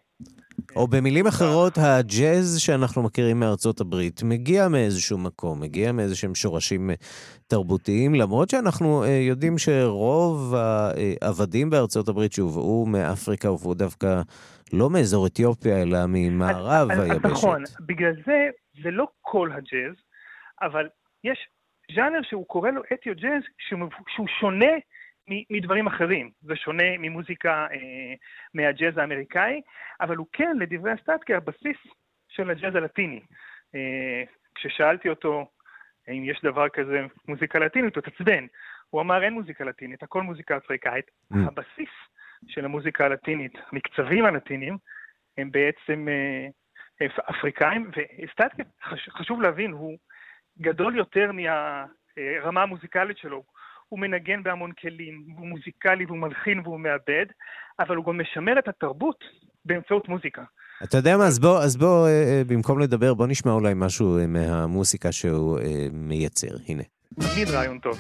או 0.77 0.87
במילים 0.87 1.27
אחרות, 1.27 1.79
הג'אז 1.79 2.59
שאנחנו 2.59 3.03
מכירים 3.03 3.41
מארצות 3.41 3.81
הברית 3.81 4.23
מגיע 4.23 4.69
מאיזשהו 4.69 5.19
מקום, 5.19 5.61
מגיע 5.61 5.93
מאיזשהם 5.93 6.35
שורשים 6.35 6.91
תרבותיים, 7.47 8.15
למרות 8.15 8.51
שאנחנו 8.51 9.05
יודעים 9.05 9.59
שרוב 9.59 10.55
העבדים 10.55 11.71
בארצות 11.71 12.09
הברית 12.09 12.33
שהובאו 12.33 12.87
מאפריקה 12.87 13.49
הובאו 13.49 13.75
דווקא 13.75 14.23
לא 14.73 14.91
מאזור 14.91 15.27
אתיופיה, 15.27 15.83
אלא 15.83 15.99
ממערב 16.09 16.91
היבשת. 16.91 17.25
נכון, 17.25 17.63
בגלל 17.81 18.13
זה 18.27 18.47
זה 18.83 18.91
לא 18.91 19.07
כל 19.21 19.51
הג'אז, 19.53 19.95
אבל 20.63 20.87
יש 21.25 21.39
ז'אנר 21.95 22.21
שהוא 22.31 22.47
קורא 22.47 22.71
לו 22.71 22.83
אתיו-ג'אז, 22.93 23.43
שהוא 24.17 24.27
שונה 24.41 24.73
מדברים 25.29 25.87
אחרים. 25.87 26.31
זה 26.41 26.57
שונה 26.57 26.99
ממוזיקה 26.99 27.67
אה, 27.73 28.15
מהג'אז 28.55 28.99
האמריקאי, 28.99 29.61
אבל 30.01 30.17
הוא 30.17 30.27
כן, 30.33 30.57
לדברי 30.59 30.93
הסטטקה, 30.93 31.37
הבסיס 31.37 31.77
של 32.29 32.51
הג'אז 32.51 32.75
הלטיני. 32.75 33.21
אה, 33.75 34.23
כששאלתי 34.55 35.09
אותו 35.09 35.47
האם 36.09 36.25
יש 36.25 36.41
דבר 36.43 36.69
כזה 36.69 37.01
מוזיקה 37.29 37.59
לטינית, 37.59 37.97
הוא 37.97 38.03
התעצבן. 38.07 38.47
הוא 38.91 39.01
אמר 39.01 39.23
אין 39.23 39.33
מוזיקה 39.33 39.65
לטינית, 39.65 40.03
הכל 40.03 40.23
מוזיקה 40.23 40.57
אפריקאית. 40.57 41.11
Mm. 41.33 41.37
הבסיס 41.47 41.91
של 42.49 42.65
המוזיקה 42.65 43.05
הלטינית, 43.05 43.53
המקצבים 43.73 44.25
הלטינים, 44.25 44.79
הם 45.39 45.51
בעצם 45.51 46.09
אה, 46.09 47.07
אפריקאים, 47.31 47.91
וסטטקה, 48.25 48.63
חשוב 49.11 49.43
להבין, 49.43 49.73
הוא 49.73 49.99
גדול 50.61 50.97
יותר 50.97 51.31
מהרמה 51.33 52.63
המוזיקלית 52.63 53.19
שלו. 53.19 53.43
הוא 53.89 54.01
מנגן 54.01 54.43
בהמון 54.43 54.73
כלים, 54.73 55.25
הוא 55.37 55.47
מוזיקלי 55.47 56.05
והוא 56.07 56.19
מלחין 56.19 56.59
והוא 56.59 56.81
מעבד, 56.81 57.27
אבל 57.79 57.97
הוא 57.97 58.05
גם 58.07 58.21
משמר 58.21 58.59
את 58.59 58.69
התרבות 58.69 59.25
באמצעות 59.65 60.09
מוזיקה. 60.09 60.43
אתה 60.85 60.97
יודע 60.97 61.17
מה, 61.17 61.27
אז 61.27 61.39
בוא, 61.39 61.59
אז 61.59 61.77
בוא, 61.77 62.07
אה, 62.07 62.11
אה, 62.11 62.43
במקום 62.47 62.79
לדבר, 62.79 63.15
בוא 63.15 63.27
נשמע 63.27 63.53
אולי 63.53 63.73
משהו 63.77 64.19
מהמוסיקה 64.29 65.13
שהוא 65.13 65.59
מייצר. 65.93 66.57
הנה. 66.69 66.83
תמיד 67.15 67.49
רעיון 67.49 67.79
טוב. 67.79 67.99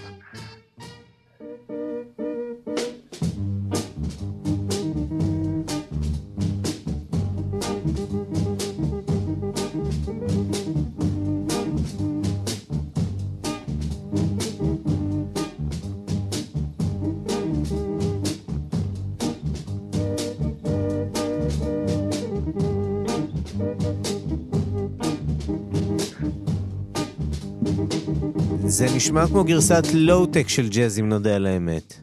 זה 28.78 28.86
נשמע 28.96 29.26
כמו 29.26 29.44
גרסת 29.44 29.82
לואו-טק 29.94 30.48
של 30.48 30.68
ג'אז, 30.68 31.00
אם 31.00 31.08
נודה 31.08 31.36
על 31.36 31.46
האמת. 31.46 31.94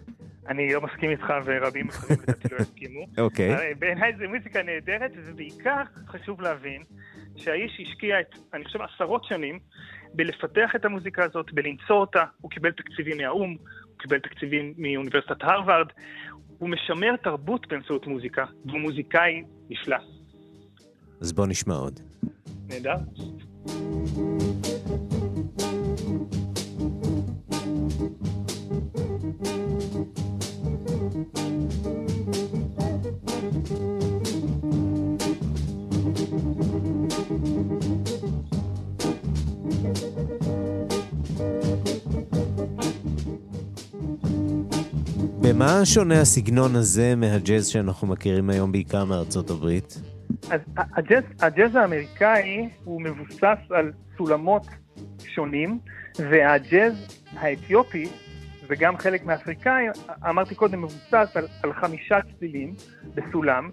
אני 0.47 0.74
לא 0.74 0.82
מסכים 0.82 1.09
איתך 1.09 1.34
ורבים 1.45 1.89
אחרים 1.89 2.19
לדעתי 2.21 2.47
לא 2.51 2.57
יסכימו. 2.59 3.05
אוקיי. 3.26 3.74
בעיניי 3.80 4.11
זו 4.17 4.24
מוזיקה 4.36 4.63
נהדרת, 4.63 5.11
ובעיקר 5.26 5.82
חשוב 6.07 6.41
להבין 6.41 6.84
שהאיש 7.36 7.82
השקיע 7.82 8.19
את, 8.19 8.26
אני 8.53 8.65
חושב, 8.65 8.80
עשרות 8.82 9.24
שנים 9.24 9.59
בלפתח 10.13 10.71
את 10.76 10.86
המוזיקה 10.86 11.24
הזאת, 11.24 11.53
בלמצוא 11.53 11.95
אותה. 11.95 12.24
הוא 12.41 12.51
קיבל 12.51 12.71
תקציבים 12.71 13.17
מהאו"ם, 13.17 13.49
הוא 13.49 13.97
קיבל 13.97 14.19
תקציבים 14.19 14.74
מאוניברסיטת 14.78 15.41
הרווארד. 15.41 15.88
הוא 16.57 16.69
משמר 16.69 17.15
תרבות 17.24 17.67
באמצעות 17.67 18.07
מוזיקה, 18.07 18.45
והוא 18.65 18.80
מוזיקאי 18.80 19.43
נפלא. 19.69 19.97
אז 21.21 21.34
בוא 21.34 21.47
נשמע 21.47 21.76
עוד. 21.76 21.99
נהדר. 22.69 22.95
במה 45.55 45.85
שונה 45.85 46.21
הסגנון 46.21 46.75
הזה 46.75 47.15
מהג'אז 47.15 47.67
שאנחנו 47.67 48.07
מכירים 48.07 48.49
היום 48.49 48.71
בעיקר 48.71 49.05
מארצות 49.05 49.49
הברית? 49.49 50.01
אז 50.49 50.59
הג'אז, 50.77 51.23
הג'אז 51.39 51.75
האמריקאי 51.75 52.69
הוא 52.83 53.01
מבוסס 53.01 53.57
על 53.69 53.91
סולמות 54.17 54.67
שונים, 55.25 55.79
והג'אז 56.19 56.93
האתיופי, 57.33 58.05
וגם 58.67 58.97
חלק 58.97 59.25
מהאפריקאי, 59.25 59.85
אמרתי 60.29 60.55
קודם, 60.55 60.81
מבוסס 60.81 61.27
על, 61.35 61.47
על 61.63 61.73
חמישה 61.73 62.17
צלילים 62.39 62.73
בסולם, 63.15 63.69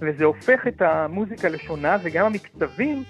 וזה 0.00 0.24
הופך 0.24 0.66
את 0.68 0.82
המוזיקה 0.82 1.48
לשונה, 1.48 1.96
וגם 2.02 2.26
המקצבים 2.26 3.02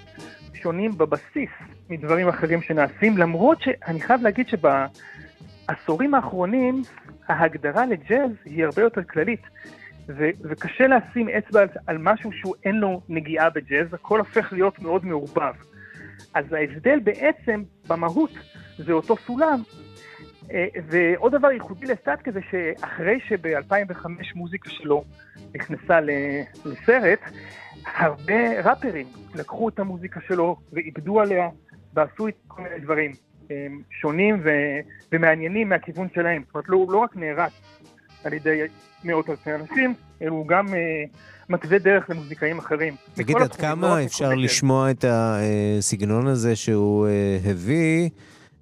שונים 0.55 0.99
בבסיס 0.99 1.51
מדברים 1.91 2.29
אחרים 2.29 2.63
שנעשים, 2.63 3.19
למרות 3.19 3.59
שאני 3.61 4.01
חייב 4.01 4.23
להגיד 4.23 4.47
שבעשורים 4.49 6.15
האחרונים 6.15 6.83
ההגדרה 7.29 7.87
לג'אז 7.87 8.31
היא 8.45 8.65
הרבה 8.65 8.83
יותר 8.83 9.03
כללית, 9.05 9.43
ו- 10.09 10.31
וקשה 10.43 10.85
לשים 10.87 11.29
אצבע 11.29 11.61
על, 11.61 11.69
על 11.87 11.99
משהו 11.99 12.33
שהוא 12.33 12.55
אין 12.65 12.75
לו 12.75 13.01
נגיעה 13.09 13.51
בג'אז, 13.51 13.95
הכל 13.95 14.19
הופך 14.19 14.53
להיות 14.53 14.79
מאוד 14.79 15.05
מעורבב. 15.05 15.55
אז 16.35 16.53
ההבדל 16.53 16.99
בעצם 17.05 17.63
במהות 17.89 18.31
זה 18.79 18.93
אותו 18.93 19.17
סולם. 19.17 19.63
אה, 20.53 20.67
ועוד 20.89 21.35
דבר 21.35 21.51
ייחודי 21.51 21.87
לסטאטקה 21.87 22.31
זה 22.31 22.41
שאחרי 22.51 23.21
שב-2005 23.29 24.07
מוזיקה 24.35 24.71
שלו 24.71 25.05
נכנסה 25.55 26.01
לסרט, 26.65 27.21
הרבה 27.87 28.61
ראפרים 28.61 29.07
לקחו 29.35 29.69
את 29.69 29.79
המוזיקה 29.79 30.21
שלו 30.29 30.57
ועיבדו 30.73 31.21
עליה 31.21 31.49
ועשו 31.95 32.29
את 32.29 32.35
כל 32.49 32.63
מיני 32.63 32.79
דברים. 32.79 33.13
שונים 34.01 34.41
ו, 34.45 34.51
ומעניינים 35.13 35.69
מהכיוון 35.69 36.09
שלהם. 36.15 36.43
זאת 36.47 36.55
אומרת, 36.55 36.69
לא, 36.69 36.87
לא 36.89 36.99
רק 36.99 37.17
נערץ 37.17 37.53
על 38.25 38.33
ידי 38.33 38.61
מאות 39.05 39.31
אלפי 39.31 39.55
אנשים, 39.55 39.95
אלא 40.23 40.31
הוא 40.31 40.49
גם 40.49 40.75
אה, 40.75 41.05
מתווה 41.49 41.79
דרך 41.79 42.11
למוזיקאים 42.11 42.59
אחרים. 42.59 42.95
תגיד, 43.15 43.37
עד 43.37 43.55
כמה 43.55 43.89
לא 43.89 44.05
אפשר 44.05 44.35
לשמוע 44.35 44.91
את 44.91 45.05
הסגנון 45.09 46.27
הזה 46.27 46.57
שהוא 46.57 47.07
אה, 47.07 47.39
הביא? 47.51 48.09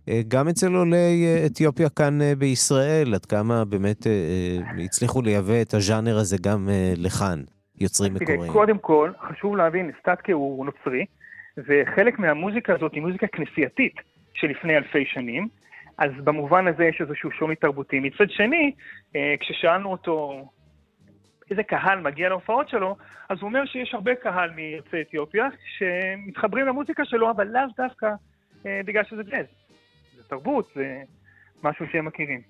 אה, 0.08 0.20
גם 0.28 0.48
אצל 0.48 0.74
עולי 0.74 1.26
אה, 1.26 1.46
אתיופיה 1.46 1.88
כאן 1.88 2.22
אה, 2.22 2.32
בישראל, 2.38 3.14
עד 3.14 3.26
כמה 3.26 3.64
באמת 3.64 4.06
הצליחו 4.84 5.22
לייבא 5.22 5.62
את 5.62 5.74
הז'אנר 5.74 6.16
הזה 6.16 6.36
גם 6.42 6.68
לכאן, 6.96 7.42
יוצרים 7.80 8.14
מקוריים. 8.14 8.52
קודם 8.52 8.78
כל, 8.78 9.10
חשוב 9.28 9.56
להבין, 9.56 9.90
סטטקה 10.00 10.32
הוא 10.32 10.66
נוצרי, 10.66 11.04
וחלק 11.58 12.18
מהמוזיקה 12.18 12.74
הזאת 12.74 12.92
היא 12.92 13.02
מוזיקה 13.02 13.26
כנסייתית. 13.26 13.94
שלפני 14.34 14.76
אלפי 14.76 15.04
שנים, 15.06 15.48
אז 15.98 16.10
במובן 16.24 16.68
הזה 16.68 16.84
יש 16.84 17.00
איזשהו 17.00 17.30
שוני 17.30 17.56
תרבותי. 17.56 18.00
מצד 18.00 18.30
שני, 18.30 18.72
אה, 19.16 19.34
כששאלנו 19.40 19.92
אותו 19.92 20.44
איזה 21.50 21.62
קהל 21.62 22.00
מגיע 22.00 22.28
להופעות 22.28 22.68
שלו, 22.68 22.96
אז 23.28 23.38
הוא 23.40 23.48
אומר 23.48 23.64
שיש 23.66 23.94
הרבה 23.94 24.14
קהל 24.14 24.50
מיוצאי 24.50 25.00
אתיופיה 25.02 25.48
שמתחברים 25.78 26.66
למוזיקה 26.66 27.04
שלו, 27.04 27.30
אבל 27.30 27.46
לאו 27.46 27.62
דווקא 27.76 28.06
אה, 28.66 28.80
בגלל 28.84 29.04
שזה 29.04 29.22
ג'אז. 29.22 29.46
זה 30.16 30.22
תרבות, 30.28 30.68
זה 30.74 31.02
משהו 31.62 31.86
שהם 31.92 32.04
מכירים. 32.04 32.40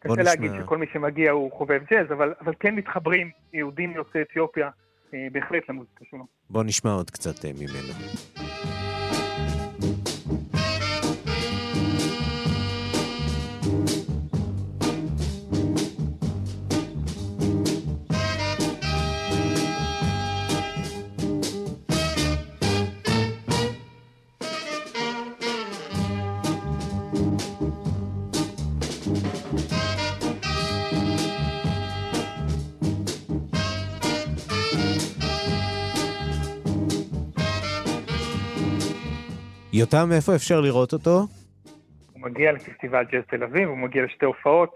קשה 0.00 0.22
להגיד 0.22 0.50
שכל 0.62 0.78
מי 0.78 0.86
שמגיע 0.92 1.30
הוא 1.30 1.52
חובב 1.52 1.80
ג'אז, 1.90 2.12
אבל, 2.12 2.34
אבל 2.40 2.52
כן 2.60 2.74
מתחברים 2.74 3.30
יהודים 3.52 3.90
יוצאי 3.90 4.22
אתיופיה 4.22 4.70
אה, 5.14 5.26
בהחלט 5.32 5.68
למוזיקה 5.68 6.04
שלו. 6.10 6.26
בוא 6.50 6.64
נשמע 6.64 6.90
עוד 6.90 7.10
קצת 7.10 7.44
ממנו. 7.44 8.47
יותם, 39.78 40.08
איפה 40.12 40.34
אפשר 40.34 40.60
לראות 40.60 40.92
אותו? 40.92 41.26
הוא 42.12 42.22
מגיע 42.22 42.52
לפסטיבל 42.52 43.04
ג'אז 43.12 43.22
תל 43.30 43.42
אביב, 43.42 43.68
הוא 43.68 43.78
מגיע 43.78 44.04
לשתי 44.04 44.26
הופעות, 44.26 44.74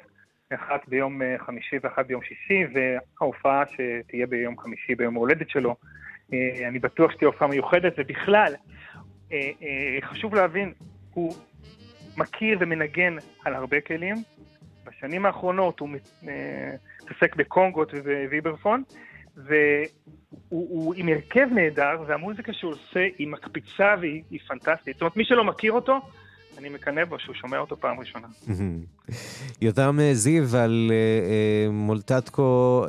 אחת 0.54 0.88
ביום 0.88 1.22
אה, 1.22 1.36
חמישי 1.38 1.76
ואחת 1.82 2.06
ביום 2.06 2.22
שישי, 2.22 2.64
וההופעה 2.74 3.62
שתהיה 3.66 4.26
ביום 4.26 4.58
חמישי 4.58 4.94
ביום 4.94 5.16
ההולדת 5.16 5.48
שלו. 5.48 5.76
אה, 6.32 6.68
אני 6.68 6.78
בטוח 6.78 7.12
שתהיה 7.12 7.26
הופעה 7.26 7.48
מיוחדת, 7.48 7.92
ובכלל, 7.98 8.54
אה, 9.32 9.38
חשוב 10.02 10.34
להבין, 10.34 10.72
הוא 11.14 11.34
מכיר 12.16 12.58
ומנגן 12.60 13.16
על 13.44 13.54
הרבה 13.54 13.80
כלים. 13.80 14.16
בשנים 14.86 15.26
האחרונות 15.26 15.80
הוא 15.80 15.88
מתעסק 16.22 17.36
בקונגות 17.36 17.92
ובוויברפון, 17.94 18.82
והוא 19.36 20.94
עם 20.96 21.08
הרכב 21.08 21.46
נהדר, 21.54 22.02
והמוזיקה 22.06 22.52
שהוא 22.52 22.72
עושה 22.72 23.06
היא 23.18 23.28
מקפיצה 23.28 23.94
והיא 24.00 24.40
פנטסטית. 24.48 24.94
זאת 24.94 25.00
אומרת, 25.00 25.16
מי 25.16 25.24
שלא 25.24 25.44
מכיר 25.44 25.72
אותו, 25.72 26.00
אני 26.58 26.68
מקנא 26.68 27.04
בו 27.04 27.18
שהוא 27.18 27.34
שומע 27.34 27.58
אותו 27.58 27.76
פעם 27.76 28.00
ראשונה. 28.00 28.26
יותם 29.62 29.98
זיו 30.12 30.56
על 30.56 30.90
מולטטקו, 31.70 32.86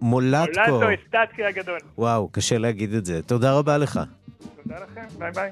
מולטקו. 0.00 0.70
מולטו 0.70 0.94
אסטטקי 1.02 1.44
הגדול. 1.44 1.78
וואו, 1.98 2.28
קשה 2.28 2.58
להגיד 2.58 2.92
את 2.94 3.04
זה. 3.04 3.22
תודה 3.22 3.52
רבה 3.52 3.78
לך. 3.78 4.00
תודה 4.62 4.76
לכם, 4.80 5.18
ביי 5.18 5.30
ביי. 5.34 5.50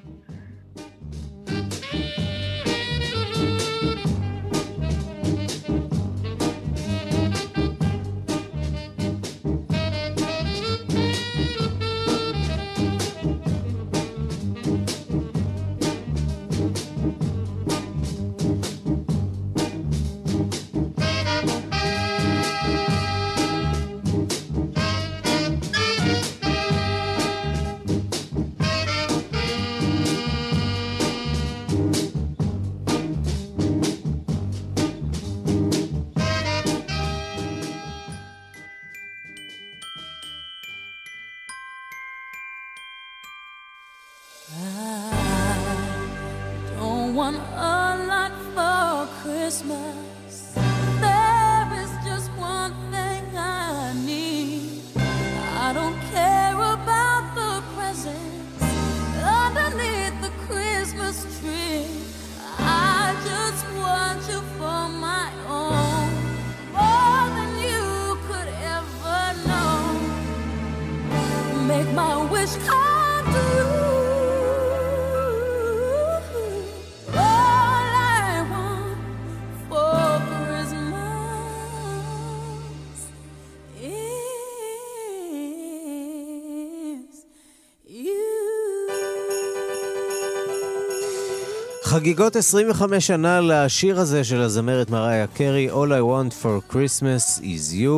חגיגות 91.93 92.37
25 92.37 93.07
שנה 93.07 93.41
לשיר 93.41 94.01
הזה 94.01 94.25
של 94.25 94.41
הזמרת 94.41 94.91
מריה 94.91 95.27
קרי, 95.27 95.71
All 95.71 95.89
I 95.89 96.03
Want 96.03 96.45
for 96.45 96.75
Christmas 96.75 97.41
is 97.41 97.75
You, 97.75 97.91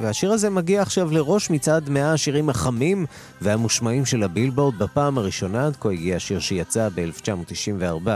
והשיר 0.00 0.32
הזה 0.32 0.50
מגיע 0.50 0.82
עכשיו 0.82 1.10
לראש 1.10 1.50
מצעד 1.50 1.88
100 1.88 2.12
השירים 2.12 2.48
החמים 2.48 3.06
והמושמעים 3.40 4.06
של 4.06 4.22
הבילבורד. 4.22 4.78
בפעם 4.78 5.18
הראשונה 5.18 5.66
עד 5.66 5.76
כה 5.80 5.90
הגיע 5.90 6.16
השיר 6.16 6.40
שיצא 6.40 6.88
ב-1994 6.94 8.08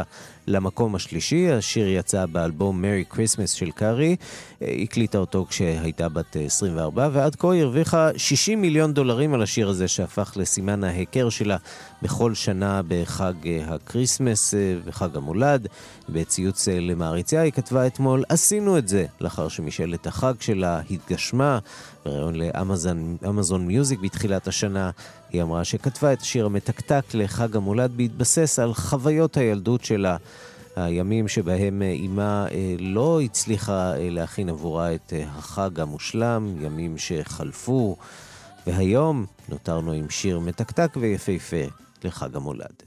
למקום 0.46 0.94
השלישי. 0.94 1.52
השיר 1.52 1.88
יצא 1.88 2.26
באלבום 2.26 2.84
Merry 2.84 3.14
Christmas 3.14 3.46
של 3.46 3.70
קארי. 3.70 4.16
הקליטה 4.60 5.18
אותו 5.18 5.46
כשהייתה 5.48 6.08
בת 6.08 6.36
24, 6.36 7.08
ועד 7.12 7.36
כה 7.36 7.52
היא 7.52 7.62
הרוויחה 7.62 8.10
60 8.16 8.60
מיליון 8.60 8.94
דולרים 8.94 9.34
על 9.34 9.42
השיר 9.42 9.68
הזה 9.68 9.88
שהפך 9.88 10.32
לסימן 10.36 10.84
ההיכר 10.84 11.28
שלה 11.28 11.56
בכל 12.02 12.34
שנה 12.34 12.80
בחג 12.88 13.34
הקריסמס, 13.66 14.54
בחג 14.86 15.16
המולד. 15.16 15.68
בציוץ 16.08 16.68
למעריציה 16.68 17.40
היא 17.40 17.52
כתבה 17.52 17.86
אתמול, 17.86 18.24
עשינו 18.28 18.78
את 18.78 18.88
זה, 18.88 19.06
לאחר 19.20 19.48
שמשאלת 19.48 20.06
החג 20.06 20.34
שלה 20.40 20.80
התגשמה. 20.90 21.58
בריאיון 22.04 22.34
לאמזון 23.22 23.66
מיוזיק 23.66 24.00
בתחילת 24.00 24.48
השנה, 24.48 24.90
היא 25.34 25.42
אמרה 25.42 25.64
שכתבה 25.64 26.12
את 26.12 26.20
השיר 26.20 26.46
המתקתק 26.46 27.04
לחג 27.14 27.56
המולד 27.56 27.92
בהתבסס 27.96 28.58
על 28.58 28.74
חוויות 28.74 29.36
הילדות 29.36 29.84
שלה. 29.84 30.16
הימים 30.76 31.28
שבהם 31.28 31.82
אימה 31.82 32.46
אה, 32.50 32.74
לא 32.78 33.20
הצליחה 33.20 33.96
אה, 33.96 34.10
להכין 34.10 34.48
עבורה 34.48 34.94
את 34.94 35.12
אה, 35.12 35.24
החג 35.28 35.80
המושלם, 35.80 36.56
ימים 36.60 36.98
שחלפו, 36.98 37.96
והיום 38.66 39.26
נותרנו 39.48 39.92
עם 39.92 40.10
שיר 40.10 40.38
מתקתק 40.38 40.96
ויפהפה 40.96 41.66
לחג 42.04 42.36
המולד. 42.36 42.82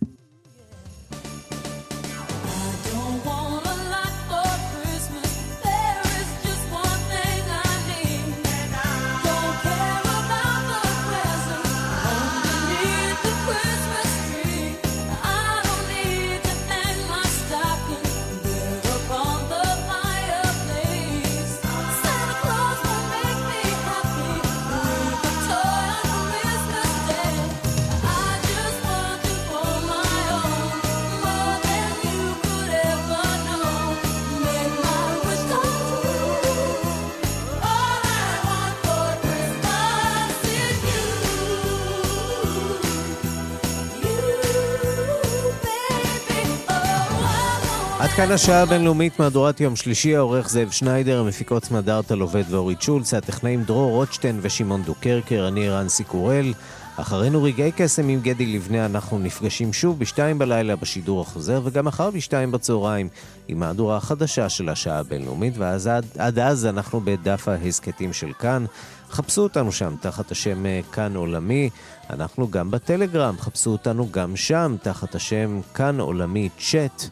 כאן 48.18 48.32
השעה 48.32 48.62
הבינלאומית, 48.62 49.20
מהדורת 49.20 49.62
יום 49.62 49.76
שלישי, 49.76 50.16
העורך 50.16 50.50
זאב 50.50 50.72
שניידר, 50.72 51.20
המפיקות 51.20 51.64
סמדארטה 51.64 52.16
לובד 52.16 52.44
ואורית 52.50 52.82
שולץ, 52.82 53.14
הטכנאים 53.14 53.64
דרור 53.64 53.92
רוטשטיין 53.92 54.40
ושמעון 54.42 54.84
דוקרקר, 54.84 55.48
אני 55.48 55.70
רנסי 55.70 56.04
קורל. 56.04 56.54
אחרינו 56.96 57.44
רגעי 57.44 57.72
קסם 57.72 58.08
עם 58.08 58.20
גדי 58.22 58.46
לבנה, 58.46 58.86
אנחנו 58.86 59.20
נפגשים 59.20 59.74
שוב 59.74 60.00
בשתיים 60.00 60.40
בלילה 60.40 60.76
בשידור 60.76 61.22
החוזר, 61.22 61.62
וגם 61.64 61.86
מחר 61.86 62.12
בשתיים 62.12 62.52
בצהריים 62.52 63.10
עם 63.48 63.60
מהדורה 63.60 63.98
החדשה 63.98 64.50
של 64.50 64.70
השעה 64.70 65.00
הבינלאומית, 65.00 65.54
ואז 65.58 65.88
עד, 65.88 66.06
עד 66.18 66.40
אז 66.40 66.66
אנחנו 66.66 67.02
בדף 67.02 67.48
ההסכתים 67.48 68.14
של 68.14 68.34
כאן. 68.40 68.66
חפשו 69.10 69.42
אותנו 69.42 69.72
שם 69.72 69.96
תחת 70.02 70.32
השם 70.32 70.66
אה, 70.66 70.80
כאן 70.92 71.16
עולמי, 71.16 71.70
אנחנו 72.10 72.52
גם 72.52 72.72
בטלגרם, 72.72 73.36
חפשו 73.40 73.70
אותנו 73.70 74.08
גם 74.12 74.36
שם 74.36 74.76
תחת 74.82 75.16
השם 75.16 75.60
כאן 75.74 76.00
עולמי 76.00 76.50
צ'אט. 76.72 77.10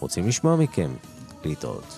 רוצים 0.00 0.28
לשמוע 0.28 0.56
מכם. 0.56 0.90
להתראות. 1.44 1.97